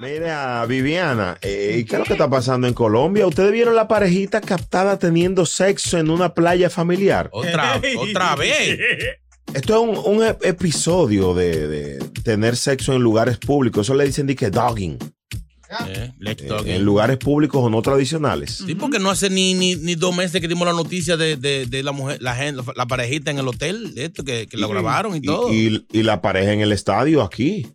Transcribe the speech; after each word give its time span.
Mira, 0.00 0.66
Viviana, 0.66 1.38
eh, 1.40 1.76
¿y 1.78 1.84
qué 1.84 1.94
es 1.94 1.98
lo 2.00 2.04
que 2.04 2.14
está 2.14 2.28
pasando 2.28 2.66
en 2.66 2.74
Colombia? 2.74 3.26
¿Ustedes 3.26 3.52
vieron 3.52 3.76
la 3.76 3.86
parejita 3.86 4.40
captada 4.40 4.98
teniendo 4.98 5.46
sexo 5.46 5.98
en 5.98 6.10
una 6.10 6.34
playa 6.34 6.68
familiar? 6.68 7.28
Otra, 7.32 7.80
otra 7.98 8.34
vez. 8.34 8.78
Esto 9.54 9.74
es 9.74 9.98
un, 9.98 10.14
un 10.16 10.22
ep- 10.26 10.44
episodio 10.44 11.32
de, 11.32 11.68
de 11.68 11.98
tener 12.24 12.56
sexo 12.56 12.92
en 12.92 13.02
lugares 13.02 13.38
públicos. 13.38 13.86
Eso 13.86 13.94
le 13.94 14.04
dicen 14.04 14.26
de 14.26 14.34
que 14.34 14.50
dogging. 14.50 14.98
Eh, 15.88 16.12
let's 16.18 16.42
eh, 16.42 16.76
en 16.76 16.84
lugares 16.84 17.16
públicos 17.18 17.60
o 17.62 17.68
no 17.70 17.80
tradicionales. 17.82 18.62
Sí, 18.66 18.74
porque 18.74 18.98
no 18.98 19.10
hace 19.10 19.28
ni, 19.30 19.54
ni, 19.54 19.74
ni 19.76 19.94
dos 19.96 20.14
meses 20.16 20.40
que 20.40 20.46
dimos 20.48 20.66
la 20.66 20.72
noticia 20.74 21.16
de, 21.16 21.36
de, 21.36 21.66
de 21.66 21.82
la 21.82 21.92
mujer, 21.92 22.20
la 22.22 22.34
gente, 22.36 22.62
la 22.76 22.86
parejita 22.86 23.30
en 23.30 23.38
el 23.38 23.48
hotel, 23.48 23.92
esto 23.96 24.24
que, 24.24 24.46
que 24.46 24.56
lo 24.56 24.68
grabaron 24.68 25.14
y, 25.14 25.18
Y, 25.18 25.22
todo. 25.22 25.52
y- 25.52 25.86
y 25.92 26.02
la 26.02 26.20
pareja 26.20 26.52
en 26.52 26.60
el 26.60 26.72
estadio 26.72 27.22
aquí. 27.22 27.66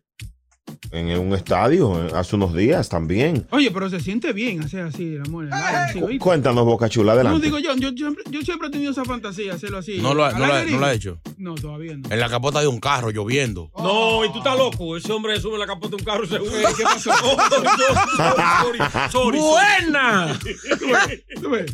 En 0.92 1.08
un 1.20 1.34
estadio, 1.36 2.04
eh, 2.08 2.12
hace 2.16 2.36
unos 2.36 2.54
días 2.56 2.90
también. 2.90 3.46
Oye, 3.52 3.70
pero 3.70 3.90
se 3.90 4.00
siente 4.00 4.34
bien 4.34 4.64
hacer 4.64 4.82
así, 4.86 5.16
el 5.16 5.22
amor. 5.22 5.44
en 5.46 5.50
el 5.54 5.54
aire, 5.54 5.78
así, 5.78 6.02
¿oíste? 6.02 6.18
Cuéntanos, 6.24 6.66
Boca 6.66 6.90
Chula, 6.90 7.14
No 7.14 7.20
adelante. 7.20 7.46
digo 7.46 7.60
yo, 7.60 7.76
yo, 7.76 7.90
yo 7.92 7.98
siempre, 8.08 8.24
yo 8.32 8.42
siempre 8.42 8.68
he 8.70 8.72
tenido 8.72 8.92
esa 8.92 9.06
fantasía, 9.06 9.54
hacerlo 9.54 9.78
así. 9.78 10.00
no, 10.00 10.14
lo, 10.16 10.26
ha- 10.26 10.32
no, 10.32 10.48
no 10.48 10.80
lo 10.80 10.90
hecho. 10.90 11.20
No, 11.38 11.54
todavía 11.56 11.96
no. 11.96 12.10
En 12.12 12.20
la 12.20 12.28
capota 12.30 12.60
de 12.62 12.68
un 12.68 12.80
carro 12.80 13.12
lloviendo. 13.12 13.70
No, 13.78 14.26
y 14.26 14.32
tú 14.32 14.40
estás 14.40 14.58
loco. 14.58 14.98
Ese 14.98 15.12
hombre 15.12 15.40
sube 15.40 15.58
la 15.60 15.68
capota 15.68 15.90
de 15.90 15.96
un 15.98 16.04
carro 16.04 16.24
y 16.24 16.28
se 16.28 16.38
¿Qué 16.78 16.84
pasó? 16.84 17.12
sorry, 18.18 18.80
sorry, 18.80 19.10
sorry. 19.12 19.40
¡Buena! 19.40 20.40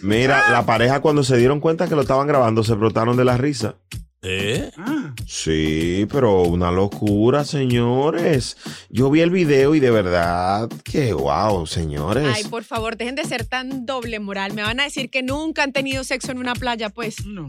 Mira, 0.00 0.50
la 0.50 0.64
pareja 0.66 1.00
cuando 1.00 1.22
se 1.22 1.36
dieron 1.36 1.60
cuenta 1.60 1.88
que 1.88 1.94
lo 1.94 2.02
estaban 2.02 2.26
grabando 2.26 2.62
se 2.64 2.74
brotaron 2.74 3.16
de 3.16 3.24
la 3.24 3.36
risa. 3.36 3.76
¿Eh? 4.22 4.70
Ah, 4.76 5.14
Sí, 5.26 6.06
pero 6.10 6.42
una 6.42 6.72
locura, 6.72 7.44
señores. 7.44 8.56
Yo 8.90 9.10
vi 9.10 9.20
el 9.20 9.30
video 9.30 9.74
y 9.74 9.80
de 9.80 9.90
verdad 9.90 10.68
que 10.84 11.12
wow, 11.12 11.66
señores. 11.66 12.26
Ay, 12.34 12.44
por 12.44 12.64
favor, 12.64 12.96
dejen 12.96 13.14
de 13.14 13.24
ser 13.24 13.44
tan 13.44 13.86
doble 13.86 14.18
moral. 14.18 14.54
Me 14.54 14.62
van 14.62 14.80
a 14.80 14.84
decir 14.84 15.10
que 15.10 15.22
nunca 15.22 15.62
han 15.62 15.72
tenido 15.72 16.02
sexo 16.02 16.32
en 16.32 16.38
una 16.38 16.54
playa, 16.54 16.90
pues. 16.90 17.24
no. 17.26 17.46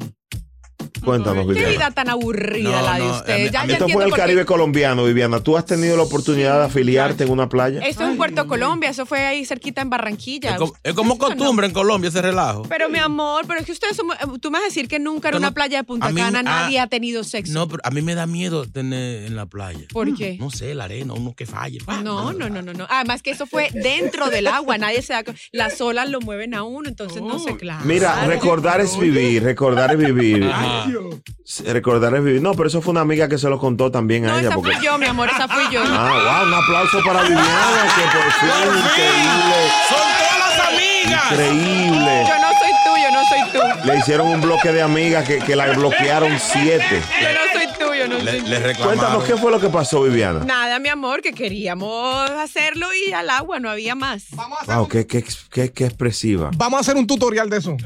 Cuéntanos, 1.04 1.46
Qué 1.48 1.54
Viviana. 1.54 1.70
vida 1.70 1.92
tan 1.92 2.10
aburrida 2.10 2.70
No, 2.70 2.82
la 2.86 2.94
de 2.94 3.00
no, 3.00 3.12
ustedes. 3.12 3.40
a 3.40 3.44
mí- 3.46 3.50
Ya, 3.52 3.62
a 3.62 3.64
mí 3.64 3.70
ya 3.70 3.74
Esto 3.78 3.90
fue 3.90 4.04
el 4.06 4.12
qué- 4.12 4.18
Caribe 4.18 4.46
colombiano, 4.46 5.04
Viviana. 5.06 5.40
¿Tú 5.42 5.58
has 5.58 5.66
tenido 5.66 5.98
la 5.98 6.04
oportunidad 6.04 6.60
de 6.60 6.66
afiliarte 6.66 7.24
en 7.24 7.32
una 7.32 7.50
playa? 7.50 7.80
Esto 7.82 8.04
es 8.04 8.10
en 8.12 8.18
Puerto. 8.18 8.48
Colombia, 8.48 8.90
eso 8.90 9.06
fue 9.06 9.26
ahí 9.26 9.46
cerquita 9.46 9.82
en 9.82 9.90
Barranquilla. 9.90 10.52
Es 10.52 10.58
como, 10.58 10.74
es 10.84 10.94
como 10.94 11.14
Eso 11.16 11.30
no. 11.30 11.36
costumbre 11.36 11.68
en 11.68 11.74
Colombia 11.74 12.10
ese 12.10 12.22
relajo. 12.22 12.64
Pero 12.70 12.90
mi 12.90 13.00
amor, 13.00 13.46
pero 13.48 13.60
es 13.60 13.66
que 13.66 13.72
ustedes 13.72 13.96
somos, 13.96 14.16
eh, 14.18 14.26
tú 14.42 14.50
me 14.52 14.58
vas 14.60 14.64
a 14.64 14.68
decir 14.68 14.88
que 14.88 15.00
nunca 15.00 15.30
en 15.30 15.36
una 15.36 15.48
no- 15.48 15.54
playa 15.54 15.78
de 15.80 15.84
Punta 15.84 16.10
mí- 16.12 16.22
Cana 16.22 16.40
ah, 16.40 16.44
nadie 16.44 16.80
ha 16.80 16.88
tenido 16.88 17.24
sexo. 17.24 17.54
No, 17.54 17.68
pero 17.68 17.82
a 17.84 17.92
mí 17.92 18.02
me 18.02 18.16
da 18.16 18.26
miedo 18.26 18.66
tener 18.66 19.24
en 19.26 19.36
la 19.36 19.46
playa. 19.46 19.86
¿Por 19.92 20.16
qué? 20.16 20.38
No 20.40 20.50
sé, 20.52 20.74
la 20.76 20.86
arena, 20.86 21.14
uno 21.14 21.34
que 21.36 21.46
falle. 21.46 21.80
No, 22.04 22.34
no, 22.34 22.50
no, 22.50 22.62
no, 22.62 22.74
no. 22.74 22.88
Además 22.90 23.22
que 23.22 23.32
eso 23.32 23.46
fue 23.46 23.70
dentro 23.74 24.30
del 24.30 24.48
agua, 24.48 24.78
nadie 24.78 25.02
se 25.02 25.14
da 25.14 25.24
Las 25.52 25.80
olas 25.82 26.10
lo 26.10 26.22
mueven 26.22 26.54
a 26.54 26.64
uno, 26.64 26.88
entonces 26.90 27.22
no 27.22 27.40
sé, 27.40 27.56
claro. 27.58 27.86
Mira, 27.86 28.26
recordar 28.26 28.82
es 28.82 28.98
vivir, 28.98 29.44
recordar 29.44 29.92
es 29.92 29.98
vivir. 29.98 30.44
Ajá. 30.46 30.89
Ay, 30.90 31.06
Dios. 31.46 31.64
Recordar 31.74 32.14
es 32.16 32.24
vivir. 32.24 32.42
No, 32.42 32.54
pero 32.54 32.68
eso 32.68 32.82
fue 32.82 32.92
una 32.92 33.02
amiga 33.02 33.28
que 33.28 33.38
se 33.38 33.50
lo 33.50 33.60
contó 33.60 33.92
también 33.92 34.26
a 34.26 34.30
No, 34.30 34.40
ella. 34.40 34.48
esa 34.50 34.56
Porque... 34.56 34.76
fui 34.76 34.86
yo, 34.86 34.98
mi 34.98 35.06
amor, 35.06 35.30
esa 35.30 35.48
fui 35.48 35.64
yo. 35.72 35.82
Ah, 35.86 36.40
wow, 36.42 36.48
un 36.48 36.54
aplauso 36.54 37.00
para 37.06 37.22
Viviana, 37.24 37.84
que 37.96 38.18
por 38.18 38.32
fin, 38.34 38.50
increíble, 38.80 39.60
¡Son 39.90 39.98
todas 40.20 40.40
las 40.40 40.68
amigas! 40.68 41.32
increíble. 41.32 42.26
Yo 42.28 42.40
no 42.40 42.50
soy 42.60 42.72
tú, 42.84 42.92
yo 43.02 43.12
no 43.12 43.22
soy 43.30 43.52
tú. 43.82 43.88
Le 43.88 43.98
hicieron 43.98 44.28
un 44.28 44.42
bloque 44.42 44.72
de 44.72 44.82
amigas 44.82 45.26
que, 45.28 45.40
que 45.40 45.56
la 45.56 45.68
bloquearon 45.74 46.38
siete. 46.40 47.02
Yo 47.22 47.28
no 47.30 47.40
soy 47.60 47.68
tú, 47.68 47.69
yo 48.00 48.08
no 48.08 48.18
Le, 48.20 48.40
soy 48.40 48.50
le 48.50 48.60
reclamaron. 48.60 48.98
Cuéntanos 49.00 49.24
qué 49.26 49.38
fue 49.38 49.52
lo 49.52 49.60
que 49.60 49.70
pasó, 49.70 50.02
Viviana. 50.04 50.40
Nada, 50.46 50.80
mi 50.80 50.90
amor, 50.90 51.22
que 51.22 51.34
queríamos 51.34 52.30
hacerlo 52.32 52.88
y 53.08 53.12
al 53.14 53.30
agua 53.30 53.60
no 53.60 53.70
había 53.70 53.96
más. 53.96 54.24
Wow, 54.68 54.88
qué, 54.88 55.06
qué, 55.08 55.24
qué, 55.52 55.72
qué 55.72 55.86
expresiva. 55.86 56.50
Vamos 56.56 56.78
a 56.78 56.82
hacer 56.82 56.96
un 56.96 57.06
tutorial 57.08 57.50
de 57.50 57.58
eso. 57.58 57.78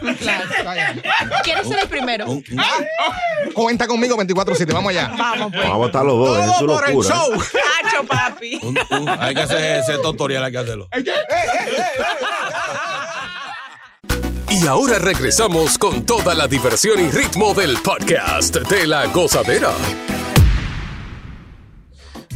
¿Quieres 1.44 1.68
ser 1.68 1.80
el 1.80 1.88
primero? 1.90 2.26
Un- 2.30 2.44
un- 2.52 3.54
Cuenta 3.54 3.88
conmigo 3.88 4.18
24-7. 4.18 4.72
Vamos 4.74 4.90
allá. 4.92 5.14
Vamos, 5.18 5.52
pues. 5.52 5.62
Vamos 5.64 5.74
a 5.76 5.78
votar 5.78 6.06
los 6.06 6.18
dos, 6.18 6.40
es 6.40 6.46
su 6.58 6.66
Todo 6.66 6.76
por 6.78 6.88
el 6.90 6.96
locura. 6.96 7.16
show. 7.16 7.34
Hacho, 7.34 8.04
papi. 8.08 8.60
un- 8.64 8.80
un- 8.90 9.10
hay 9.10 9.34
que 9.36 9.42
hacer 9.42 9.80
ese 9.82 9.98
tutorial, 10.00 10.44
hay 10.44 10.52
que 10.52 10.58
hacerlo. 10.58 10.88
Y 14.64 14.66
ahora 14.66 14.98
regresamos 14.98 15.78
con 15.78 16.06
toda 16.06 16.34
la 16.34 16.48
diversión 16.48 16.98
y 16.98 17.10
ritmo 17.10 17.54
del 17.54 17.76
podcast 17.84 18.56
de 18.56 18.88
La 18.88 19.08
Gozadera. 19.08 19.74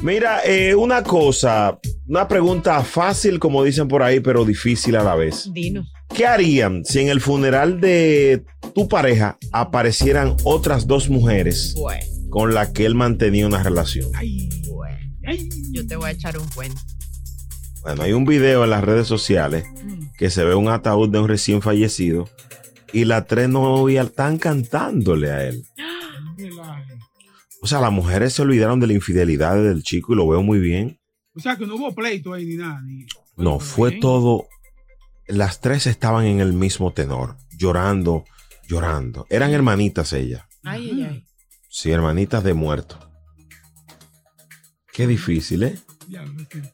Mira, 0.01 0.41
eh, 0.43 0.75
una 0.75 1.03
cosa, 1.03 1.79
una 2.05 2.27
pregunta 2.27 2.83
fácil, 2.83 3.39
como 3.39 3.63
dicen 3.63 3.87
por 3.87 4.03
ahí, 4.03 4.19
pero 4.19 4.43
difícil 4.43 4.97
a 4.97 5.03
la 5.03 5.15
vez. 5.15 5.49
Dinos. 5.53 5.89
¿Qué 6.13 6.25
harían 6.25 6.83
si 6.83 6.99
en 6.99 7.07
el 7.07 7.21
funeral 7.21 7.79
de 7.79 8.43
tu 8.75 8.89
pareja 8.89 9.37
aparecieran 9.53 10.35
otras 10.43 10.85
dos 10.85 11.09
mujeres 11.09 11.75
Bueno, 11.77 12.05
con 12.29 12.53
las 12.53 12.71
que 12.71 12.85
él 12.85 12.95
mantenía 12.95 13.47
una 13.47 13.63
relación? 13.63 14.11
Ay, 14.15 14.49
bueno. 14.69 14.97
ay. 15.25 15.47
Yo 15.71 15.87
te 15.87 15.95
voy 15.95 16.09
a 16.09 16.11
echar 16.11 16.37
un 16.37 16.47
cuento. 16.49 16.81
Bueno, 17.83 18.03
hay 18.03 18.11
un 18.11 18.25
video 18.25 18.65
en 18.65 18.71
las 18.71 18.83
redes 18.83 19.07
sociales 19.07 19.63
que 20.17 20.29
se 20.29 20.43
ve 20.43 20.55
un 20.55 20.67
ataúd 20.67 21.09
de 21.09 21.19
un 21.19 21.27
recién 21.27 21.61
fallecido 21.61 22.27
y 22.91 23.05
las 23.05 23.27
tres 23.27 23.49
novias 23.49 24.07
están 24.07 24.37
cantándole 24.37 25.31
a 25.31 25.47
él. 25.47 25.63
O 27.61 27.67
sea, 27.67 27.79
las 27.81 27.91
mujeres 27.91 28.33
se 28.33 28.41
olvidaron 28.41 28.79
de 28.79 28.87
la 28.87 28.93
infidelidad 28.93 29.55
del 29.55 29.83
chico 29.83 30.13
y 30.13 30.15
lo 30.15 30.27
veo 30.27 30.41
muy 30.41 30.59
bien. 30.59 30.99
O 31.33 31.39
sea, 31.39 31.55
que 31.55 31.65
no 31.67 31.75
hubo 31.75 31.93
pleito 31.93 32.33
ahí 32.33 32.45
ni 32.45 32.55
nada. 32.55 32.81
Ni... 32.81 33.05
No, 33.35 33.59
fue 33.59 33.91
bien. 33.91 34.01
todo. 34.01 34.47
Las 35.27 35.59
tres 35.59 35.85
estaban 35.85 36.25
en 36.25 36.39
el 36.39 36.53
mismo 36.53 36.93
tenor, 36.93 37.37
llorando, 37.57 38.25
llorando. 38.67 39.27
Eran 39.29 39.51
hermanitas 39.51 40.13
ellas. 40.13 40.45
Ay, 40.63 40.89
ay, 40.93 41.03
ay. 41.03 41.25
Sí, 41.69 41.91
hermanitas 41.91 42.43
de 42.43 42.53
muerto. 42.53 42.97
Qué 44.93 45.05
difícil, 45.05 45.63
¿eh? 45.63 45.77
Ya, 46.07 46.25
no 46.25 46.39
sé. 46.49 46.73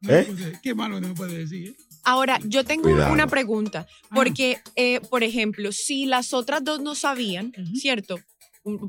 No 0.00 0.10
¿Eh? 0.10 0.58
Qué 0.62 0.74
malo 0.74 1.00
no 1.00 1.08
me 1.08 1.14
puede 1.14 1.38
decir. 1.38 1.68
¿eh? 1.68 1.76
Ahora, 2.04 2.38
yo 2.44 2.64
tengo 2.64 2.84
Cuidado. 2.90 3.12
una 3.12 3.26
pregunta, 3.26 3.86
porque, 4.14 4.58
eh, 4.76 5.00
por 5.10 5.22
ejemplo, 5.22 5.70
si 5.72 6.06
las 6.06 6.32
otras 6.34 6.64
dos 6.64 6.80
no 6.80 6.94
sabían, 6.94 7.52
¿cierto? 7.74 8.18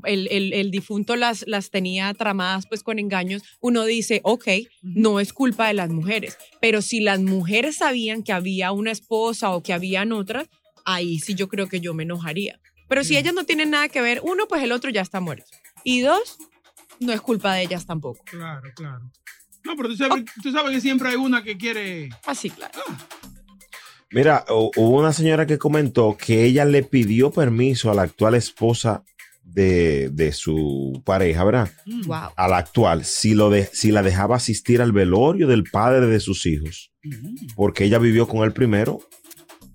El, 0.04 0.28
el- 0.30 0.54
el 0.54 0.70
difunto 0.70 1.16
las, 1.16 1.46
las 1.48 1.72
tenía 1.72 2.14
tramadas 2.14 2.66
pues 2.68 2.84
con 2.84 3.00
engaños, 3.00 3.42
uno 3.60 3.86
dice, 3.86 4.22
ok, 4.24 4.48
no 4.84 5.20
es 5.20 5.34
culpa 5.34 5.68
de 5.68 5.74
las 5.74 5.90
mujeres, 5.90 6.38
pero 6.62 6.82
si 6.84 7.00
las 7.00 7.20
mujeres 7.20 7.78
sabían 7.78 8.22
que 8.24 8.34
había 8.34 8.72
una 8.72 8.92
esposa 8.92 9.50
o 9.52 9.64
que 9.64 9.74
habían 9.74 10.12
otras, 10.12 10.48
ahí 10.86 11.20
sí 11.20 11.34
yo 11.34 11.48
creo 11.48 11.68
que 11.70 11.80
yo 11.80 11.94
me 11.96 12.04
enojaría. 12.04 12.60
Pero 12.88 13.04
si 13.04 13.18
ellas 13.18 13.34
no 13.34 13.46
tienen 13.46 13.72
nada 13.72 13.90
que 13.90 14.02
ver, 14.02 14.22
uno, 14.24 14.48
pues 14.48 14.62
el 14.62 14.72
otro 14.72 14.92
ya 14.92 15.02
está 15.02 15.20
muerto. 15.20 15.46
Y 15.84 16.02
dos, 16.02 16.38
no 17.00 17.12
es 17.12 17.22
culpa 17.22 17.56
de 17.56 17.64
ellas 17.64 17.88
tampoco. 17.88 18.24
Claro, 18.26 18.70
claro. 18.76 19.10
No, 19.66 19.76
pero 19.78 19.90
tú 19.90 19.96
sabes, 19.98 20.26
tú 20.42 20.52
sabes 20.52 20.72
que 20.72 20.82
siempre 20.82 21.10
hay 21.10 21.16
una 21.16 21.44
que 21.44 21.58
quiere. 21.58 22.10
Así, 22.26 22.50
claro. 22.50 22.80
Mira, 24.12 24.46
hu- 24.48 24.72
hubo 24.76 25.00
una 25.00 25.14
señora 25.14 25.46
que 25.48 25.58
comentó 25.58 26.16
que 26.18 26.46
ella 26.46 26.66
le 26.66 26.84
pidió 26.84 27.32
permiso 27.32 27.90
a 27.90 27.96
la 27.96 28.04
actual 28.04 28.36
esposa 28.36 29.04
de, 29.44 30.10
de 30.10 30.32
su 30.32 31.02
pareja, 31.06 31.44
¿verdad? 31.44 31.72
Wow. 32.06 32.30
A 32.36 32.48
la 32.48 32.58
actual, 32.58 33.06
si, 33.06 33.34
lo 33.34 33.50
de, 33.50 33.66
si 33.66 33.92
la 33.92 34.04
dejaba 34.04 34.36
asistir 34.36 34.82
al 34.82 34.92
velorio 34.92 35.48
del 35.48 35.64
padre 35.64 36.08
de 36.08 36.20
sus 36.20 36.46
hijos, 36.46 36.92
porque 37.56 37.86
ella 37.86 37.98
vivió 38.00 38.28
con 38.28 38.44
él 38.44 38.54
primero 38.54 39.00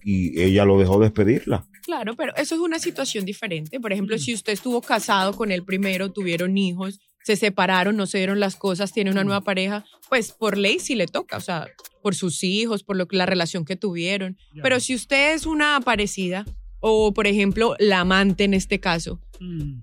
y 0.04 0.40
ella 0.40 0.64
lo 0.64 0.78
dejó 0.78 1.00
despedirla. 1.00 1.66
Claro, 1.82 2.14
pero 2.16 2.34
eso 2.36 2.54
es 2.54 2.60
una 2.60 2.78
situación 2.78 3.24
diferente. 3.24 3.80
Por 3.80 3.92
ejemplo, 3.92 4.18
si 4.18 4.34
usted 4.34 4.52
estuvo 4.52 4.80
casado 4.82 5.32
con 5.34 5.50
él 5.50 5.64
primero, 5.64 6.12
tuvieron 6.12 6.56
hijos, 6.58 7.00
se 7.28 7.36
separaron, 7.36 7.94
no 7.94 8.06
se 8.06 8.16
dieron 8.16 8.40
las 8.40 8.56
cosas, 8.56 8.94
tiene 8.94 9.10
una 9.10 9.22
nueva 9.22 9.42
pareja, 9.42 9.84
pues 10.08 10.32
por 10.32 10.56
ley 10.56 10.78
sí 10.78 10.94
le 10.94 11.04
toca, 11.06 11.36
o 11.36 11.40
sea, 11.42 11.66
por 12.02 12.14
sus 12.14 12.42
hijos, 12.42 12.84
por 12.84 12.96
lo 12.96 13.06
que 13.06 13.18
la 13.18 13.26
relación 13.26 13.66
que 13.66 13.76
tuvieron. 13.76 14.38
Pero 14.62 14.80
si 14.80 14.94
usted 14.94 15.34
es 15.34 15.44
una 15.44 15.78
parecida 15.82 16.46
o 16.80 17.12
por 17.12 17.26
ejemplo 17.26 17.74
la 17.78 18.00
amante 18.00 18.44
en 18.44 18.54
este 18.54 18.80
caso, 18.80 19.20
Mm. 19.40 19.82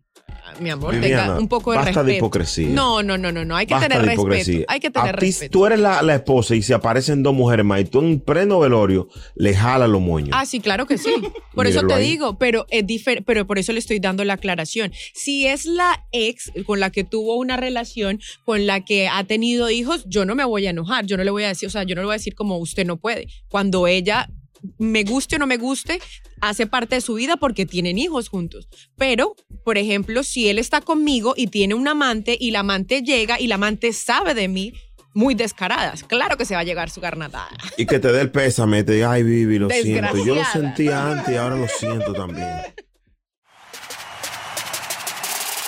Mi 0.59 0.69
amor, 0.69 0.93
Viviana, 0.95 1.23
tenga 1.23 1.39
un 1.39 1.47
poco 1.47 1.71
de 1.71 1.77
basta 1.77 1.91
respeto. 1.91 2.05
de 2.07 2.17
hipocresía. 2.17 2.67
No, 2.69 3.03
no, 3.03 3.17
no, 3.17 3.31
no, 3.31 3.45
no. 3.45 3.55
Hay 3.55 3.65
que 3.65 3.73
Basta 3.73 3.89
tener 3.89 4.05
respeto. 4.05 4.65
Hay 4.67 4.79
que 4.79 4.89
tener 4.89 5.15
A 5.15 5.17
ti, 5.19 5.25
respeto. 5.25 5.51
Tú 5.51 5.65
eres 5.65 5.79
la, 5.79 6.01
la 6.01 6.15
esposa 6.15 6.55
y 6.55 6.61
se 6.61 6.73
aparecen 6.73 7.23
dos 7.23 7.33
mujeres 7.33 7.65
más 7.65 7.81
y 7.81 7.85
tú 7.85 7.99
en 7.99 8.19
pleno 8.19 8.59
velorio 8.59 9.07
le 9.35 9.53
jalas 9.53 9.89
los 9.89 10.01
moños. 10.01 10.29
Ah, 10.33 10.45
sí, 10.45 10.59
claro 10.59 10.85
que 10.85 10.97
sí. 10.97 11.13
Por 11.53 11.67
eso 11.67 11.85
te 11.87 11.93
ahí. 11.93 12.11
digo, 12.11 12.37
pero 12.37 12.65
es 12.69 12.85
pero 13.25 13.47
por 13.47 13.59
eso 13.59 13.71
le 13.73 13.79
estoy 13.79 13.99
dando 13.99 14.23
la 14.23 14.33
aclaración. 14.33 14.91
Si 15.13 15.47
es 15.47 15.65
la 15.65 16.05
ex 16.11 16.51
con 16.65 16.79
la 16.79 16.89
que 16.89 17.03
tuvo 17.03 17.35
una 17.37 17.57
relación, 17.57 18.19
con 18.43 18.65
la 18.65 18.83
que 18.83 19.07
ha 19.07 19.23
tenido 19.23 19.69
hijos, 19.69 20.05
yo 20.07 20.25
no 20.25 20.35
me 20.35 20.45
voy 20.45 20.67
a 20.67 20.69
enojar, 20.69 21.05
yo 21.05 21.17
no 21.17 21.23
le 21.23 21.31
voy 21.31 21.43
a 21.43 21.49
decir, 21.49 21.67
o 21.67 21.71
sea, 21.71 21.83
yo 21.83 21.95
no 21.95 22.01
le 22.01 22.05
voy 22.05 22.13
a 22.13 22.17
decir 22.17 22.35
como 22.35 22.57
usted 22.57 22.85
no 22.85 22.97
puede. 22.97 23.27
Cuando 23.47 23.87
ella 23.87 24.29
me 24.77 25.03
guste 25.03 25.35
o 25.35 25.39
no 25.39 25.47
me 25.47 25.57
guste, 25.57 25.99
hace 26.41 26.67
parte 26.67 26.95
de 26.95 27.01
su 27.01 27.15
vida 27.15 27.37
porque 27.37 27.65
tienen 27.65 27.97
hijos 27.97 28.29
juntos. 28.29 28.67
Pero, 28.97 29.35
por 29.63 29.77
ejemplo, 29.77 30.23
si 30.23 30.49
él 30.49 30.59
está 30.59 30.81
conmigo 30.81 31.33
y 31.35 31.47
tiene 31.47 31.73
un 31.73 31.87
amante 31.87 32.37
y 32.39 32.51
la 32.51 32.59
amante 32.59 33.01
llega 33.01 33.39
y 33.39 33.47
la 33.47 33.55
amante 33.55 33.93
sabe 33.93 34.33
de 34.33 34.47
mí, 34.47 34.73
muy 35.15 35.33
descaradas. 35.33 36.03
Claro 36.03 36.37
que 36.37 36.45
se 36.45 36.53
va 36.53 36.59
a 36.59 36.63
llegar 36.63 36.89
su 36.89 37.01
garnatada. 37.01 37.49
Y 37.77 37.85
que 37.85 37.99
te 37.99 38.11
dé 38.11 38.21
el 38.21 38.31
pésame, 38.31 38.83
te 38.83 38.93
diga, 38.93 39.11
ay, 39.11 39.23
Vivi, 39.23 39.57
lo 39.57 39.69
siento. 39.69 40.23
Yo 40.23 40.35
lo 40.35 40.43
sentía 40.43 41.11
antes 41.11 41.33
y 41.33 41.37
ahora 41.37 41.55
lo 41.55 41.67
siento 41.67 42.13
también. 42.13 42.49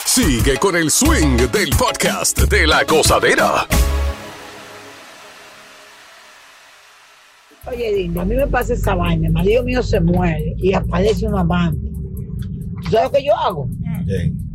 Sigue 0.06 0.58
con 0.58 0.76
el 0.76 0.92
swing 0.92 1.38
del 1.52 1.70
podcast 1.70 2.40
de 2.40 2.68
la 2.68 2.84
gozadera. 2.84 3.68
Oye, 7.70 7.94
Dindy, 7.94 8.20
a 8.20 8.26
mí 8.26 8.36
me 8.36 8.48
pasa 8.48 8.74
esa 8.74 8.96
vaina. 8.96 9.28
El 9.28 9.34
marido 9.34 9.64
mío 9.64 9.84
se 9.84 10.00
muere 10.00 10.56
y 10.58 10.74
aparece 10.74 11.28
un 11.28 11.38
amante. 11.38 11.90
¿Tú 12.84 12.92
sabes 12.92 13.06
lo 13.06 13.12
que 13.12 13.24
yo 13.26 13.36
hago? 13.36 13.68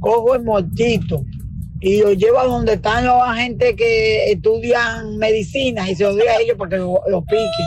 Cojo 0.01 0.35
el 0.35 0.45
mortito 0.45 1.25
y 1.81 2.01
lo 2.01 2.13
llevo 2.13 2.39
a 2.39 2.47
donde 2.47 2.75
están 2.75 3.05
los 3.05 3.21
agentes 3.23 3.75
que 3.77 4.31
estudian 4.31 5.19
medicina 5.19 5.91
y 5.91 5.95
se 5.95 6.05
lo 6.05 6.15
doy 6.15 6.27
a 6.29 6.41
ellos 6.41 6.57
para 6.57 6.71
que 6.71 6.77
lo, 6.77 7.01
lo 7.09 7.23
piquen. 7.23 7.67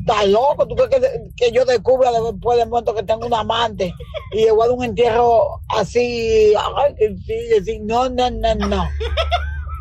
¿Estás 0.00 0.28
loco? 0.28 0.66
¿Tú 0.68 0.74
crees 0.74 0.90
que, 0.90 1.20
que 1.36 1.52
yo 1.52 1.64
descubra 1.64 2.10
después 2.12 2.58
de 2.58 2.66
muerto 2.66 2.94
que 2.94 3.02
tengo 3.02 3.26
un 3.26 3.34
amante 3.34 3.92
y 4.32 4.44
le 4.44 4.50
voy 4.52 4.64
a 4.64 4.68
dar 4.68 4.76
un 4.76 4.84
entierro 4.84 5.60
así? 5.68 6.52
Ay, 6.76 7.16
sí, 7.26 7.34
decir, 7.48 7.80
no, 7.82 8.08
no, 8.10 8.30
no, 8.30 8.54
no. 8.54 8.84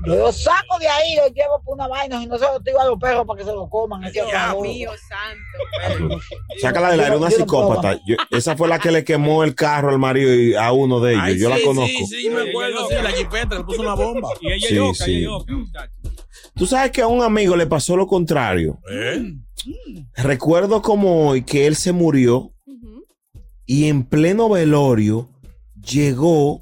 Yo 0.06 0.16
lo 0.16 0.32
saco 0.32 0.78
de 0.80 0.88
ahí, 0.88 1.16
lo 1.16 1.28
llevo 1.34 1.62
por 1.64 1.76
una 1.76 1.88
vaina 1.88 2.22
y 2.22 2.28
no 2.28 2.38
se 2.38 2.46
lo 2.46 2.60
tiro 2.62 2.80
a 2.82 2.86
los 2.86 3.00
perros 3.00 3.26
para 3.26 3.40
que 3.40 3.46
se 3.46 3.52
lo 3.54 3.70
coman. 3.70 4.04
ese 4.04 4.22
favor. 4.24 4.68
santo. 4.98 6.20
Sácala 6.62 6.92
del 6.92 7.00
aire, 7.02 7.18
una 7.18 7.32
psicópata. 7.32 8.00
Yo- 8.06 8.16
esa 8.32 8.56
fue 8.56 8.68
la 8.68 8.80
que 8.80 8.92
le 8.92 9.04
quemó 9.04 9.44
el 9.44 9.56
carro 9.56 9.90
al 9.90 10.00
marido 10.00 10.34
y 10.34 10.54
a 10.56 10.72
uno 10.72 11.00
de 11.00 11.14
ellos. 11.14 11.24
Ay, 11.26 11.40
Yo 11.40 11.50
la 11.50 11.58
conozco. 11.64 11.88
Sí, 11.88 12.06
sí, 12.06 12.30
me 12.30 12.50
acuerdo, 12.50 12.88
sí, 12.88 12.96
la 13.02 13.12
jipeta 13.12 13.56
le 13.58 13.64
puso 13.64 13.82
una 13.82 13.96
bomba. 13.96 14.30
Y 14.42 14.52
ella 14.52 14.68
Sí, 14.68 14.76
yoca, 14.76 15.06
sí. 15.06 15.12
ella 15.18 15.24
yoca, 15.26 15.54
muchacho. 15.54 15.94
Tú 16.56 16.66
sabes 16.66 16.92
que 16.92 17.02
a 17.02 17.08
un 17.08 17.22
amigo 17.22 17.56
le 17.56 17.66
pasó 17.68 17.98
lo 17.98 18.08
contrario. 18.08 18.80
¿Eh? 18.92 19.34
Recuerdo 20.18 20.82
como 20.82 21.30
hoy 21.30 21.44
que 21.44 21.68
él 21.68 21.76
se 21.76 21.92
murió 21.92 22.52
y 23.66 23.88
en 23.88 24.04
pleno 24.06 24.48
velorio 24.50 25.28
llegó 25.82 26.62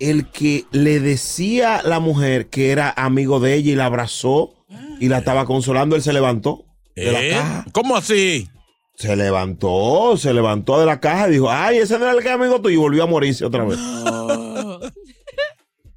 el 0.00 0.26
que 0.30 0.64
le 0.72 1.00
decía 1.00 1.76
a 1.76 1.82
la 1.82 2.00
mujer 2.00 2.48
que 2.48 2.70
era 2.70 2.90
amigo 2.96 3.40
de 3.40 3.54
ella 3.54 3.72
y 3.72 3.76
la 3.76 3.86
abrazó 3.86 4.54
y 5.00 5.08
la 5.08 5.18
estaba 5.18 5.44
consolando. 5.44 5.96
Él 5.96 6.02
se 6.02 6.12
levantó 6.12 6.64
de 6.96 7.12
la 7.12 7.24
¿Eh? 7.24 7.30
caja. 7.30 7.64
¿Cómo 7.72 7.96
así? 7.96 8.48
Se 8.96 9.14
levantó, 9.14 10.16
se 10.16 10.34
levantó 10.34 10.80
de 10.80 10.86
la 10.86 10.98
caja 11.00 11.28
y 11.28 11.32
dijo, 11.32 11.50
ay, 11.50 11.78
ese 11.78 11.98
no 11.98 12.04
era 12.04 12.12
el 12.14 12.18
que 12.20 12.26
era 12.26 12.34
amigo 12.34 12.60
tuyo 12.60 12.74
y 12.74 12.76
volvió 12.78 13.04
a 13.04 13.06
morirse 13.06 13.44
otra 13.44 13.64
vez. 13.64 13.78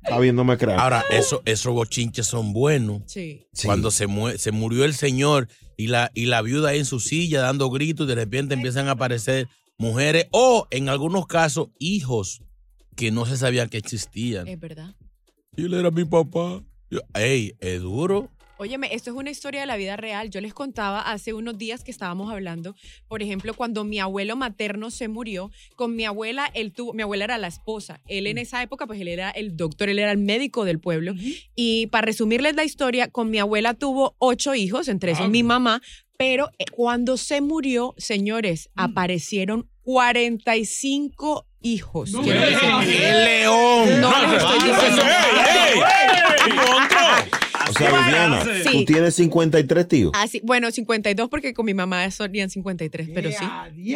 Está 0.04 0.20
bien, 0.20 0.36
no 0.36 0.44
me 0.44 0.58
creas. 0.58 0.80
Ahora, 0.80 1.04
eso, 1.12 1.42
esos 1.46 1.74
bochinches 1.74 2.26
son 2.28 2.54
buenos. 2.54 3.02
Sí. 3.06 3.48
Sí. 3.54 3.68
Cuando 3.68 3.92
se, 3.92 4.08
mue- 4.08 4.38
se 4.38 4.52
murió 4.52 4.84
el 4.84 4.94
señor 4.96 5.48
y 5.78 5.88
la, 5.88 6.12
y 6.14 6.26
la 6.26 6.42
viuda 6.42 6.70
ahí 6.70 6.80
en 6.80 6.86
su 6.86 7.00
silla 7.00 7.42
dando 7.42 7.70
gritos 7.70 8.06
y 8.06 8.10
de 8.10 8.16
repente 8.16 8.54
empiezan 8.56 8.88
a 8.88 8.92
aparecer 8.92 9.48
mujeres 9.78 10.28
o 10.32 10.68
en 10.72 10.90
algunos 10.90 11.28
casos 11.28 11.70
hijos 11.80 12.42
que 12.96 13.12
no 13.12 13.26
se 13.26 13.38
sabían 13.38 13.70
que 13.70 13.78
existían. 13.78 14.48
Es 14.48 14.60
verdad. 14.60 14.96
Y 15.56 15.66
él 15.66 15.74
era 15.74 15.92
mi 15.92 16.06
papá. 16.06 16.64
Yo, 16.90 17.00
Ey, 17.14 17.56
es 17.60 17.82
duro. 17.82 18.30
Óyeme, 18.62 18.94
esto 18.94 19.10
es 19.10 19.16
una 19.16 19.32
historia 19.32 19.62
de 19.62 19.66
la 19.66 19.76
vida 19.76 19.98
real. 19.98 20.30
Yo 20.30 20.40
les 20.40 20.54
contaba 20.54 21.02
hace 21.02 21.34
unos 21.34 21.58
días 21.58 21.84
que 21.84 21.90
estábamos 21.90 22.32
hablando, 22.32 22.76
por 23.08 23.24
ejemplo, 23.24 23.56
cuando 23.56 23.84
mi 23.84 23.98
abuelo 23.98 24.36
materno 24.36 24.92
se 24.92 25.08
murió, 25.08 25.50
con 25.76 25.96
mi 25.96 26.06
abuela, 26.06 26.46
él 26.54 26.72
tuvo, 26.72 26.94
mi 26.94 27.02
abuela 27.02 27.24
era 27.24 27.40
la 27.40 27.48
esposa. 27.48 28.02
Él 28.08 28.28
en 28.28 28.38
esa 28.38 28.62
época, 28.62 28.86
pues 28.86 29.02
él 29.02 29.08
era 29.08 29.32
el 29.32 29.58
doctor, 29.58 29.90
él 29.90 29.98
era 29.98 30.12
el 30.12 30.20
médico 30.20 30.64
del 30.64 30.80
pueblo. 30.80 31.16
Y 31.56 31.88
para 31.88 32.06
resumirles 32.06 32.56
la 32.56 32.64
historia, 32.64 33.08
con 33.08 33.32
mi 33.32 33.40
abuela 33.40 33.74
tuvo 33.74 34.16
ocho 34.20 34.54
hijos, 34.54 34.90
entre 34.90 35.14
esos 35.14 35.28
mi 35.28 35.42
mamá, 35.42 35.82
pero 36.20 36.52
eh, 36.60 36.66
cuando 36.72 37.18
se 37.18 37.42
murió, 37.42 37.96
señores, 37.98 38.70
aparecieron 38.76 39.72
45 39.82 41.48
hijos. 41.62 42.12
No 42.12 42.22
Quiero 42.22 42.46
sepan. 42.46 42.84
¡El 42.88 43.24
león! 43.26 44.02
No 44.02 44.12
les 44.22 44.34
estoy 44.42 44.70
diciendo. 44.70 45.04
O 47.70 47.74
sea, 47.74 47.90
Viviana, 48.04 48.44
Sí. 48.64 48.70
tú 48.72 48.86
tienes 48.86 49.16
53 49.16 49.88
tíos. 49.88 50.12
Ah, 50.16 50.28
sí, 50.28 50.42
bueno, 50.44 50.70
52 50.72 51.30
porque 51.30 51.54
con 51.54 51.66
mi 51.66 51.74
mamá 51.74 52.10
solían 52.12 52.50
53, 52.50 53.10
pero 53.14 53.30
sí, 53.32 53.46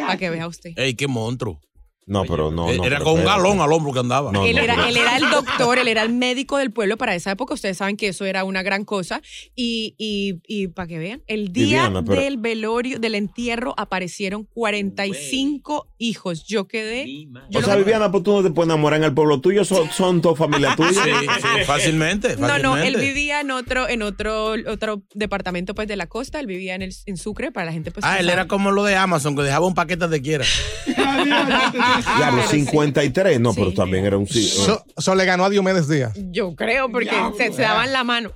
para 0.00 0.16
que 0.16 0.30
vea 0.30 0.46
usted. 0.46 0.70
¡Ey, 0.76 0.94
qué 0.94 1.06
monstruo! 1.06 1.60
No, 2.08 2.24
pero 2.24 2.52
no. 2.52 2.70
Eh, 2.70 2.76
no, 2.76 2.84
era 2.84 3.00
con 3.00 3.14
un 3.18 3.24
galón 3.24 3.60
al 3.60 3.72
hombro 3.72 3.92
que 3.92 3.98
andaba. 3.98 4.30
No, 4.30 4.46
él, 4.46 4.54
no, 4.54 4.62
era, 4.62 4.88
él 4.88 4.96
era 4.96 5.16
el 5.16 5.28
doctor, 5.28 5.76
él 5.78 5.88
era 5.88 6.02
el 6.02 6.12
médico 6.12 6.56
del 6.56 6.70
pueblo 6.70 6.96
para 6.96 7.16
esa 7.16 7.32
época. 7.32 7.54
Ustedes 7.54 7.78
saben 7.78 7.96
que 7.96 8.06
eso 8.08 8.24
era 8.24 8.44
una 8.44 8.62
gran 8.62 8.84
cosa. 8.84 9.20
Y, 9.56 9.96
y, 9.98 10.40
y 10.46 10.68
para 10.68 10.86
que 10.86 10.98
vean, 10.98 11.22
el 11.26 11.52
día 11.52 11.64
Viviana, 11.88 12.04
pero- 12.04 12.20
del 12.20 12.36
velorio, 12.36 13.00
del 13.00 13.16
entierro, 13.16 13.74
aparecieron 13.76 14.44
45 14.44 15.88
hijos. 15.98 16.44
Yo 16.44 16.68
quedé. 16.68 17.06
Yo 17.50 17.58
o 17.58 17.60
no 17.60 17.66
sea, 17.66 17.74
Viviana, 17.76 18.10
pues 18.12 18.22
tú 18.22 18.32
no 18.36 18.42
te 18.42 18.50
puedes 18.50 18.68
enamorar 18.70 19.00
en 19.00 19.04
el 19.04 19.12
pueblo 19.14 19.40
tuyo, 19.40 19.64
son, 19.64 19.90
son 19.90 20.20
toda 20.22 20.36
familia 20.36 20.74
tuya. 20.76 20.90
Sí, 21.02 21.10
sí, 21.40 21.64
fácilmente, 21.64 22.36
No, 22.36 22.46
fácilmente. 22.46 22.62
no, 22.62 22.76
él 22.76 22.96
vivía 22.98 23.40
en 23.40 23.50
otro, 23.50 23.88
en 23.88 24.02
otro, 24.02 24.54
otro 24.68 25.02
departamento 25.14 25.74
pues 25.74 25.88
de 25.88 25.96
la 25.96 26.06
costa, 26.06 26.38
él 26.38 26.46
vivía 26.46 26.76
en, 26.76 26.82
el, 26.82 26.94
en 27.06 27.16
Sucre, 27.16 27.50
para 27.50 27.66
la 27.66 27.72
gente 27.72 27.90
pues 27.90 28.04
Ah, 28.04 28.18
él 28.20 28.26
sabe. 28.26 28.32
era 28.32 28.46
como 28.46 28.70
lo 28.70 28.84
de 28.84 28.94
Amazon, 28.94 29.34
que 29.34 29.42
dejaba 29.42 29.66
un 29.66 29.74
paquete 29.74 30.06
de 30.06 30.22
quiera. 30.22 30.44
Claro, 32.16 32.42
53, 32.48 33.40
no, 33.40 33.54
pero 33.54 33.72
también 33.72 34.04
era 34.04 34.16
un 34.18 34.26
sí. 34.26 34.42
So, 34.46 34.84
so 34.96 35.14
le 35.14 35.24
ganó 35.24 35.44
a 35.44 35.50
Diomedes 35.50 35.88
Díaz. 35.88 36.12
Yo 36.30 36.54
creo, 36.54 36.90
porque 36.90 37.10
se, 37.36 37.52
se 37.52 37.62
daban 37.62 37.92
la 37.92 38.04
mano. 38.04 38.32